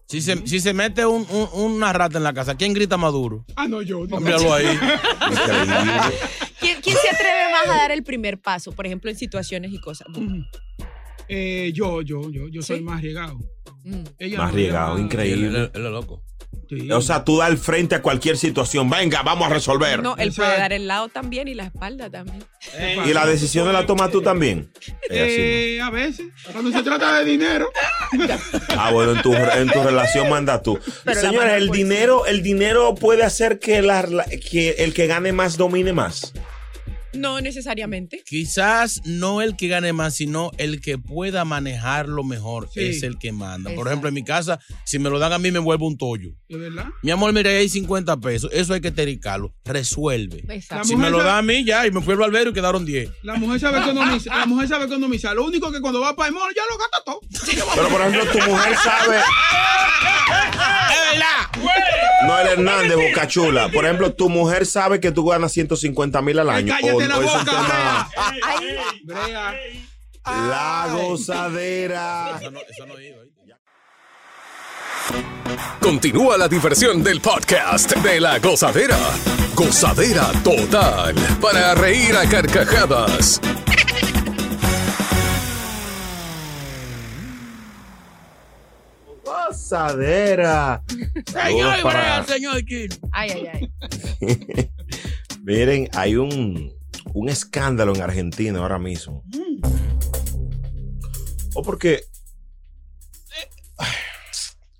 Si 0.08 0.22
se, 0.22 0.46
si 0.46 0.60
se 0.60 0.74
mete 0.74 1.06
un, 1.06 1.26
un- 1.30 1.50
una 1.54 1.94
rata 1.94 2.18
en 2.18 2.26
la 2.26 2.34
casa, 2.34 2.56
¿quién 2.58 2.74
grita 2.74 2.98
Maduro? 2.98 3.46
Ah, 3.56 3.68
no, 3.70 3.82
yo. 3.82 4.02
Míralo 4.02 4.54
ahí. 4.54 4.66
¿Quién, 6.60 6.82
quién 6.82 6.98
se 6.98 7.10
atreve 7.10 7.52
vas 7.52 7.68
a 7.68 7.78
dar 7.78 7.92
el 7.92 8.04
primer 8.04 8.40
paso, 8.42 8.74
por 8.74 8.86
ejemplo, 8.86 9.10
en 9.10 9.16
situaciones 9.18 9.72
y 9.72 9.80
cosas? 9.80 10.08
Eh, 11.30 11.72
yo, 11.74 12.02
yo, 12.02 12.30
yo, 12.30 12.50
yo 12.50 12.62
soy 12.62 12.80
¿Sí? 12.80 12.84
más 12.84 13.02
riegado. 13.02 13.40
Ella 14.20 14.38
Más 14.38 14.52
no, 14.52 14.56
riegado, 14.56 15.00
increíble. 15.00 15.48
Él 15.48 15.72
es 15.74 15.80
loco. 15.92 16.24
O 16.94 17.02
sea, 17.02 17.26
tú 17.26 17.38
das 17.38 17.50
el 17.50 17.58
frente 17.58 17.96
a 17.96 18.02
cualquier 18.02 18.38
situación. 18.38 18.90
Venga, 18.90 19.22
vamos 19.24 19.46
a 19.48 19.54
resolver. 19.54 20.02
No, 20.02 20.16
él 20.18 20.32
puede 20.34 20.58
dar 20.58 20.72
el 20.72 20.88
lado 20.88 21.10
también 21.10 21.50
y 21.50 21.54
la 21.54 21.66
espalda 21.66 22.10
también. 22.10 22.44
Y 23.06 23.14
la 23.14 23.26
decisión 23.26 23.72
la 23.74 23.86
tomas 23.86 24.10
tú 24.10 24.22
también. 24.22 24.72
Eh, 25.10 25.80
a 25.84 25.90
veces, 25.90 26.28
cuando 26.52 26.72
se 26.72 26.82
trata 26.84 27.20
de 27.20 27.26
dinero. 27.26 27.70
Ah, 28.78 28.92
bueno, 28.92 29.14
en 29.14 29.22
tu, 29.22 29.34
en 29.34 29.70
tu 29.70 29.82
relación 29.84 30.30
manda 30.30 30.62
tú. 30.62 30.78
Pero 31.06 31.20
Señores, 31.22 31.54
el 31.54 31.70
dinero, 31.70 32.26
el 32.26 32.42
dinero 32.42 32.96
puede 32.96 33.24
hacer 33.24 33.60
que, 33.60 33.82
la, 33.82 34.02
la- 34.04 34.26
que 34.26 34.72
el 34.80 34.94
que 34.94 35.08
gane 35.08 35.32
más 35.32 35.56
domine 35.58 35.94
más. 35.94 36.34
No 37.14 37.42
necesariamente. 37.42 38.24
Quizás 38.26 39.02
no 39.06 39.42
el 39.42 39.56
que 39.58 39.68
gane 39.68 39.94
más, 39.94 40.16
sino 40.16 40.52
el 40.58 40.80
que 40.82 40.98
pueda 40.98 41.44
manejarlo 41.46 42.24
mejor 42.24 42.70
Sí. 42.74 42.82
es 42.82 43.04
el 43.04 43.18
que 43.18 43.32
manda. 43.32 43.72
Por 43.76 43.88
ejemplo, 43.88 44.08
en 44.08 44.16
mi 44.16 44.24
casa, 44.24 44.60
si 44.86 44.98
me 45.00 45.10
lo 45.10 45.20
dan 45.20 45.34
a 45.34 45.40
mí, 45.40 45.52
me 45.52 45.60
vuelve 45.60 45.86
un 45.86 45.98
tollo. 45.98 46.32
¿De 46.48 46.58
verdad? 46.58 46.86
Mi 47.04 47.12
amor, 47.12 47.34
mira, 47.34 47.50
ahí 47.50 47.58
hay 47.58 47.70
50 47.70 48.18
pesos. 48.18 48.50
Eso 48.54 48.74
hay 48.74 48.82
que 48.82 48.92
tericarlo. 48.92 49.54
Resuelve. 49.66 50.44
Exacto. 50.50 50.88
Si 50.88 50.96
me 50.96 51.10
lo 51.10 51.24
da 51.24 51.38
a 51.38 51.42
mí, 51.42 51.64
ya, 51.66 51.86
y 51.86 51.92
me 51.92 52.02
fui 52.02 52.14
al 52.14 52.20
barbero 52.20 52.52
y 52.52 52.54
quedaron 52.54 52.86
10. 52.86 53.10
La 53.24 53.36
mujer 53.36 53.60
sabe 53.60 53.80
economizar. 53.80 54.38
La 54.38 54.46
mujer 54.46 54.68
sabe 54.68 54.86
economizar. 54.86 55.36
Lo 55.36 55.46
único 55.46 55.72
que 55.72 55.82
cuando 55.82 56.00
va 56.02 56.16
para 56.16 56.30
el 56.30 56.34
mall 56.36 56.54
ya 56.56 56.62
lo 56.70 56.78
gasta 56.78 57.04
todo. 57.06 57.20
Pero, 57.76 57.90
por 57.90 58.02
ejemplo, 58.02 58.32
tu 58.32 58.50
mujer 58.50 58.76
sabe. 58.84 59.18
No, 62.26 62.40
el 62.40 62.48
Hernández, 62.48 62.96
Boca 62.96 63.28
Chula. 63.28 63.70
Por 63.70 63.86
ejemplo, 63.86 64.14
tu 64.14 64.30
mujer 64.30 64.66
sabe 64.66 65.00
que 65.00 65.12
tú 65.12 65.26
ganas 65.26 65.52
150 65.52 66.22
mil 66.22 66.40
al 66.40 66.50
año. 66.50 66.74
Cállate 67.02 67.08
la 67.08 67.20
boca, 67.20 68.08
Brea. 69.04 69.56
La 70.26 70.88
gozadera. 70.92 72.40
Continúa 75.80 76.38
la 76.38 76.48
diversión 76.48 77.04
del 77.04 77.20
podcast 77.22 77.96
de 77.98 78.20
la 78.22 78.40
gozadera. 78.40 78.98
Gozadera 79.56 80.32
total. 80.44 81.16
Para 81.42 81.74
reír 81.76 82.16
a 82.16 82.28
carcajadas. 82.30 83.42
Gozadera. 89.26 90.82
Saludos 91.32 91.82
para- 91.84 92.24
señor 92.26 92.64
King. 92.66 92.90
Ay, 93.12 93.30
ay, 93.32 93.50
ay. 93.54 93.72
Miren, 95.44 95.90
hay 95.94 96.16
un, 96.16 96.72
un 97.14 97.30
escándalo 97.30 97.94
en 97.96 98.02
Argentina 98.02 98.60
ahora 98.60 98.80
mismo. 98.80 99.24
O 101.54 101.62
porque. 101.64 101.94
eh, 101.96 103.50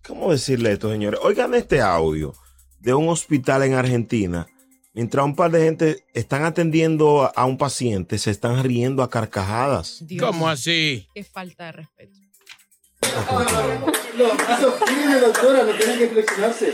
¿Cómo 0.08 0.32
decirle 0.32 0.72
esto, 0.74 0.90
señores? 0.92 1.20
Oigan 1.24 1.54
este 1.54 1.82
audio 1.82 2.34
de 2.80 2.94
un 2.94 3.10
hospital 3.10 3.64
en 3.64 3.74
Argentina. 3.74 4.48
Mientras 4.94 5.24
un 5.26 5.36
par 5.36 5.52
de 5.52 5.64
gente 5.64 6.06
están 6.14 6.44
atendiendo 6.44 7.24
a- 7.24 7.28
a 7.28 7.46
un 7.46 7.58
paciente, 7.58 8.18
se 8.18 8.30
están 8.30 8.62
riendo 8.62 9.04
a 9.04 9.10
carcajadas. 9.10 10.00
Dios. 10.02 10.26
¿Cómo 10.26 10.50
así? 10.50 11.08
Qué 11.14 11.24
falta 11.24 11.66
de 11.68 11.72
respeto. 11.74 12.20
No, 14.18 14.26
eso 14.54 14.72
firme, 14.86 15.20
doctora, 15.20 15.64
no 15.64 15.74
tiene 15.78 15.98
que 15.98 16.08
flexionarse. 16.10 16.72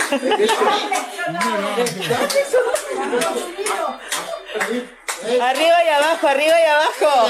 Arriba 5.24 5.84
y 5.86 5.90
abajo, 5.90 6.28
arriba 6.28 6.56
y 6.60 6.70
abajo. 6.70 7.30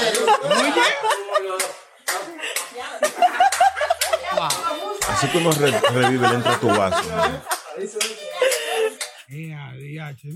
Así 5.08 5.26
como 5.28 5.50
re- 5.52 5.80
revive 5.92 6.28
dentro 6.28 6.52
de 6.52 6.58
tu 6.58 6.68
vaso. 6.68 7.08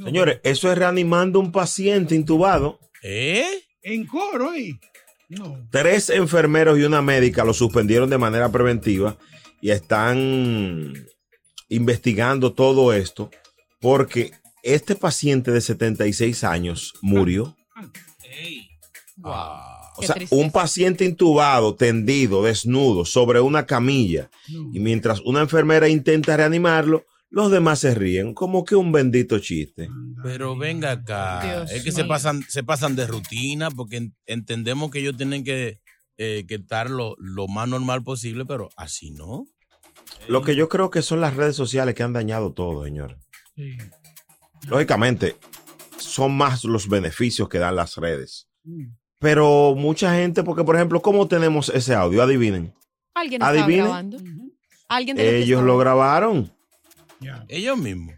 Señores, 0.05 0.41
eso 0.43 0.71
es 0.73 0.79
reanimando 0.79 1.39
un 1.41 1.53
paciente 1.53 2.15
intubado. 2.15 2.79
¿Eh? 3.03 3.65
En 3.83 4.07
coro, 4.07 4.55
¿eh? 4.55 4.79
No. 5.29 5.59
Tres 5.71 6.11
enfermeros 6.11 6.79
y 6.79 6.83
una 6.85 7.01
médica 7.03 7.45
lo 7.45 7.55
suspendieron 7.55 8.11
de 8.11 8.19
manera 8.19 8.51
preventiva 8.51 9.17
y 9.61 9.71
están 9.71 10.93
investigando 11.69 12.53
todo 12.53 12.93
esto 12.93 13.31
porque 13.81 14.33
este 14.63 14.95
paciente 14.97 15.51
de 15.51 15.61
76 15.61 16.45
años 16.45 16.95
murió. 17.03 17.57
O 19.25 20.01
Qué 20.01 20.07
sea, 20.07 20.15
tristeza. 20.17 20.41
un 20.43 20.51
paciente 20.51 21.05
intubado, 21.05 21.75
tendido, 21.75 22.43
desnudo, 22.43 23.05
sobre 23.05 23.41
una 23.41 23.67
camilla. 23.67 24.31
Y 24.73 24.81
mientras 24.81 25.21
una 25.21 25.41
enfermera 25.41 25.89
intenta 25.89 26.37
reanimarlo, 26.37 27.05
los 27.29 27.51
demás 27.51 27.79
se 27.81 27.95
ríen, 27.95 28.35
como 28.35 28.65
que 28.65 28.75
un 28.75 28.91
bendito 28.93 29.39
chiste. 29.39 29.89
Pero 30.23 30.57
venga 30.57 30.93
acá. 30.93 31.41
Dios 31.43 31.73
es 31.73 31.83
que 31.85 31.93
se 31.93 32.05
pasan, 32.05 32.43
se 32.49 32.63
pasan 32.63 32.97
de 32.97 33.07
rutina 33.07 33.71
porque 33.71 33.97
en- 33.99 34.15
entendemos 34.27 34.91
que 34.91 35.01
ellos 35.01 35.17
tienen 35.17 35.45
que, 35.45 35.81
eh, 36.19 36.45
que 36.49 36.55
estar 36.57 36.91
lo, 36.91 37.15
lo 37.19 37.49
más 37.49 37.69
normal 37.69 38.03
posible, 38.03 38.45
pero 38.47 38.71
así 38.77 39.11
no. 39.13 39.45
Lo 40.29 40.43
que 40.43 40.55
yo 40.57 40.69
creo 40.69 40.91
que 40.91 41.03
son 41.03 41.21
las 41.21 41.37
redes 41.37 41.57
sociales 41.57 41.95
que 41.95 42.03
han 42.03 42.13
dañado 42.13 42.53
todo, 42.53 42.85
señor. 42.85 43.19
Sí. 43.57 43.77
Lógicamente, 44.69 45.37
son 45.99 46.37
más 46.37 46.65
los 46.65 46.89
beneficios 46.89 47.49
que 47.49 47.59
dan 47.59 47.77
las 47.77 47.97
redes. 47.97 48.49
Pero 49.19 49.75
mucha 49.77 50.15
gente, 50.15 50.43
porque 50.43 50.65
por 50.65 50.77
ejemplo, 50.77 51.01
¿cómo 51.01 51.29
tenemos 51.29 51.69
ese 51.69 51.95
audio? 51.95 52.23
Adivinen. 52.23 52.75
Alguien 53.15 53.43
estaba 53.43 53.59
Adivine. 53.59 53.83
grabando. 53.83 54.19
Alguien 54.89 55.19
Ellos 55.21 55.63
lo 55.63 55.79
grabaron. 55.79 56.53
Ellos 57.49 57.79
mismos. 57.79 58.15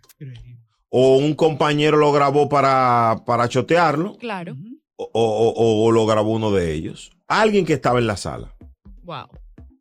O 0.89 1.17
un 1.17 1.35
compañero 1.35 1.97
lo 1.97 2.13
grabó 2.13 2.49
para, 2.49 3.23
para 3.27 3.49
chotearlo. 3.49 4.17
Claro. 4.17 4.57
O, 4.97 5.11
o- 5.13 5.49
o- 5.51 5.85
o 5.87 5.93
lo 5.93 6.07
grabó 6.07 6.31
uno 6.33 6.53
de 6.53 6.73
ellos. 6.73 7.11
Alguien 7.27 7.67
que 7.67 7.73
estaba 7.75 7.99
en 7.99 8.07
la 8.07 8.17
sala. 8.17 8.55
Wow. 9.03 9.27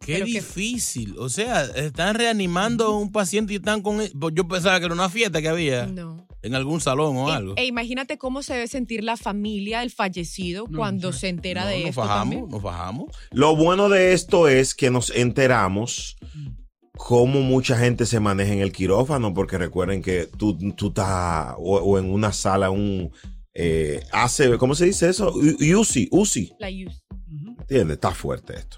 Qué 0.05 0.13
Pero 0.13 0.25
difícil. 0.25 1.15
O 1.17 1.29
sea, 1.29 1.63
están 1.63 2.15
reanimando 2.15 2.85
a 2.87 2.97
un 2.97 3.11
paciente 3.11 3.53
y 3.53 3.57
están 3.57 3.81
con. 3.81 4.01
pues 4.19 4.33
Yo 4.35 4.47
pensaba 4.47 4.79
que 4.79 4.85
era 4.85 4.93
una 4.93 5.09
fiesta 5.09 5.41
que 5.41 5.47
había 5.49 5.85
No. 5.87 6.27
en 6.41 6.55
algún 6.55 6.81
salón 6.81 7.15
o 7.17 7.29
algo. 7.31 7.53
E 7.57 7.65
imagínate 7.65 8.17
cómo 8.17 8.43
se 8.43 8.53
debe 8.53 8.67
sentir 8.67 9.03
la 9.03 9.15
familia 9.17 9.79
del 9.79 9.91
fallecido 9.91 10.65
cuando 10.67 11.13
se 11.13 11.29
entera 11.29 11.63
No, 11.63 11.69
de 11.69 11.79
nos 11.79 11.89
esto 11.89 12.01
fajamos, 12.01 12.21
también. 12.35 12.49
nos 12.49 12.61
bajamos. 12.61 13.15
Lo 13.31 13.55
bueno 13.55 13.87
de 13.89 14.13
esto 14.13 14.47
es 14.47 14.75
que 14.75 14.89
nos 14.91 15.09
enteramos 15.11 16.17
cómo 16.97 17.41
mucha 17.41 17.77
gente 17.77 18.05
se 18.05 18.19
maneja 18.19 18.53
en 18.53 18.59
el 18.59 18.71
quirófano, 18.71 19.33
porque 19.33 19.57
recuerden 19.57 20.01
que 20.01 20.27
tú, 20.37 20.57
tú 20.75 20.89
estás 20.89 21.55
o, 21.57 21.77
o 21.79 21.97
en 21.97 22.11
una 22.11 22.31
sala, 22.33 22.69
un 22.69 23.11
eh, 23.55 24.03
hace, 24.11 24.57
¿cómo 24.57 24.75
se 24.75 24.85
dice 24.85 25.09
eso? 25.09 25.31
UCI, 25.33 26.09
UCI. 26.11 26.53
La 26.59 26.67
use. 26.69 27.01
¿Entiendes? 27.61 27.95
Está 27.95 28.11
fuerte 28.11 28.55
esto. 28.57 28.77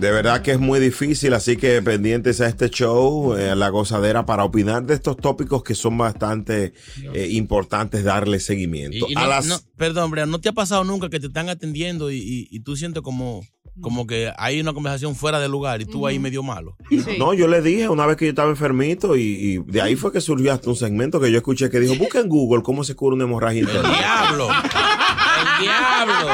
De 0.00 0.10
verdad 0.10 0.40
que 0.42 0.52
es 0.52 0.58
muy 0.58 0.80
difícil, 0.80 1.34
así 1.34 1.56
que 1.56 1.82
pendientes 1.82 2.40
a 2.40 2.46
este 2.48 2.70
show, 2.70 3.36
eh, 3.36 3.50
a 3.50 3.54
la 3.54 3.68
gozadera, 3.68 4.24
para 4.24 4.44
opinar 4.44 4.82
de 4.84 4.94
estos 4.94 5.16
tópicos 5.18 5.62
que 5.62 5.74
son 5.74 5.98
bastante 5.98 6.72
eh, 7.14 7.28
importantes 7.32 8.02
darle 8.02 8.40
seguimiento. 8.40 9.06
Y- 9.08 9.12
y 9.12 9.14
a 9.16 9.20
no- 9.22 9.28
las, 9.28 9.46
no, 9.46 9.58
perdón, 9.76 10.10
Brian, 10.10 10.30
¿no 10.30 10.40
te 10.40 10.48
ha 10.48 10.52
pasado 10.52 10.84
nunca 10.84 11.10
que 11.10 11.20
te 11.20 11.26
están 11.26 11.48
atendiendo 11.50 12.10
y, 12.10 12.16
y- 12.16 12.48
y 12.50 12.60
tú 12.60 12.76
sientes 12.76 13.02
como, 13.02 13.42
como 13.82 14.06
que 14.06 14.32
hay 14.38 14.58
una 14.60 14.72
conversación 14.72 15.14
fuera 15.14 15.38
de 15.38 15.48
lugar 15.48 15.80
y 15.82 15.84
tú 15.84 16.06
ahí 16.06 16.18
medio 16.18 16.42
malo? 16.42 16.76
No, 17.18 17.34
yo 17.34 17.46
le 17.46 17.60
dije 17.60 17.88
una 17.88 18.06
vez 18.06 18.16
que 18.16 18.24
yo 18.24 18.30
estaba 18.30 18.50
enfermito 18.50 19.16
y, 19.16 19.22
y 19.22 19.58
de 19.58 19.82
ahí 19.82 19.96
fue 19.96 20.12
que 20.12 20.20
surgió 20.22 20.52
hasta 20.52 20.70
un 20.70 20.76
segmento 20.76 21.20
que 21.20 21.30
yo 21.30 21.36
escuché 21.36 21.68
que 21.68 21.78
dijo, 21.78 21.94
busca 21.96 22.20
en 22.20 22.28
Google 22.28 22.62
cómo 22.62 22.84
se 22.84 22.94
cura 22.96 23.14
una 23.16 23.24
hemorragia 23.24 23.60
interna. 23.60 23.90
¡Diablo! 23.96 24.48
¡El 24.50 25.62
diablo! 25.64 26.28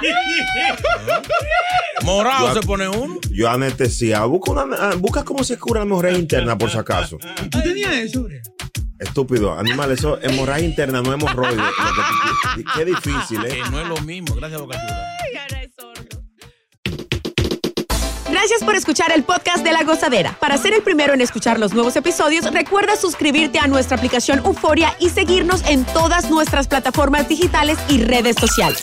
Morado 2.04 2.48
Yo- 2.54 2.60
se 2.60 2.66
pone 2.66 2.88
uno. 2.88 3.18
Yo 3.30 3.48
anestesia, 3.50 4.24
busca, 4.24 4.50
una, 4.52 4.76
ah, 4.76 4.94
busca 4.98 5.24
cómo 5.24 5.44
se 5.44 5.58
cura 5.58 5.80
la 5.80 5.86
hemorragia 5.86 6.18
interna 6.18 6.56
por 6.58 6.70
si 6.70 6.78
acaso. 6.78 7.18
¿Tú 7.50 7.60
tenías 7.62 7.92
eso? 7.94 8.26
Estúpido, 8.98 9.58
animal, 9.58 9.90
eso 9.92 10.18
hemorragia 10.20 10.66
interna, 10.66 11.00
no 11.02 11.12
hemorroide. 11.12 11.56
Tú- 11.56 12.62
Qué 12.76 12.84
difícil, 12.84 13.44
¿eh? 13.46 13.60
Que 13.64 13.70
no 13.70 13.80
es 13.80 13.88
lo 13.88 13.96
mismo. 13.98 14.34
Gracias, 14.34 14.60
Boca 14.60 14.78
Chula. 14.78 15.06
Gracias 18.30 18.62
por 18.64 18.74
escuchar 18.76 19.10
el 19.12 19.22
podcast 19.24 19.64
de 19.64 19.72
La 19.72 19.82
Gozadera. 19.82 20.36
Para 20.40 20.56
ser 20.56 20.72
el 20.72 20.82
primero 20.82 21.12
en 21.12 21.20
escuchar 21.20 21.58
los 21.58 21.72
nuevos 21.74 21.96
episodios, 21.96 22.50
recuerda 22.52 22.96
suscribirte 22.96 23.58
a 23.58 23.66
nuestra 23.66 23.96
aplicación 23.96 24.38
Euforia 24.44 24.94
y 25.00 25.08
seguirnos 25.10 25.62
en 25.68 25.84
todas 25.84 26.30
nuestras 26.30 26.68
plataformas 26.68 27.28
digitales 27.28 27.76
y 27.88 28.02
redes 28.02 28.36
sociales. 28.38 28.82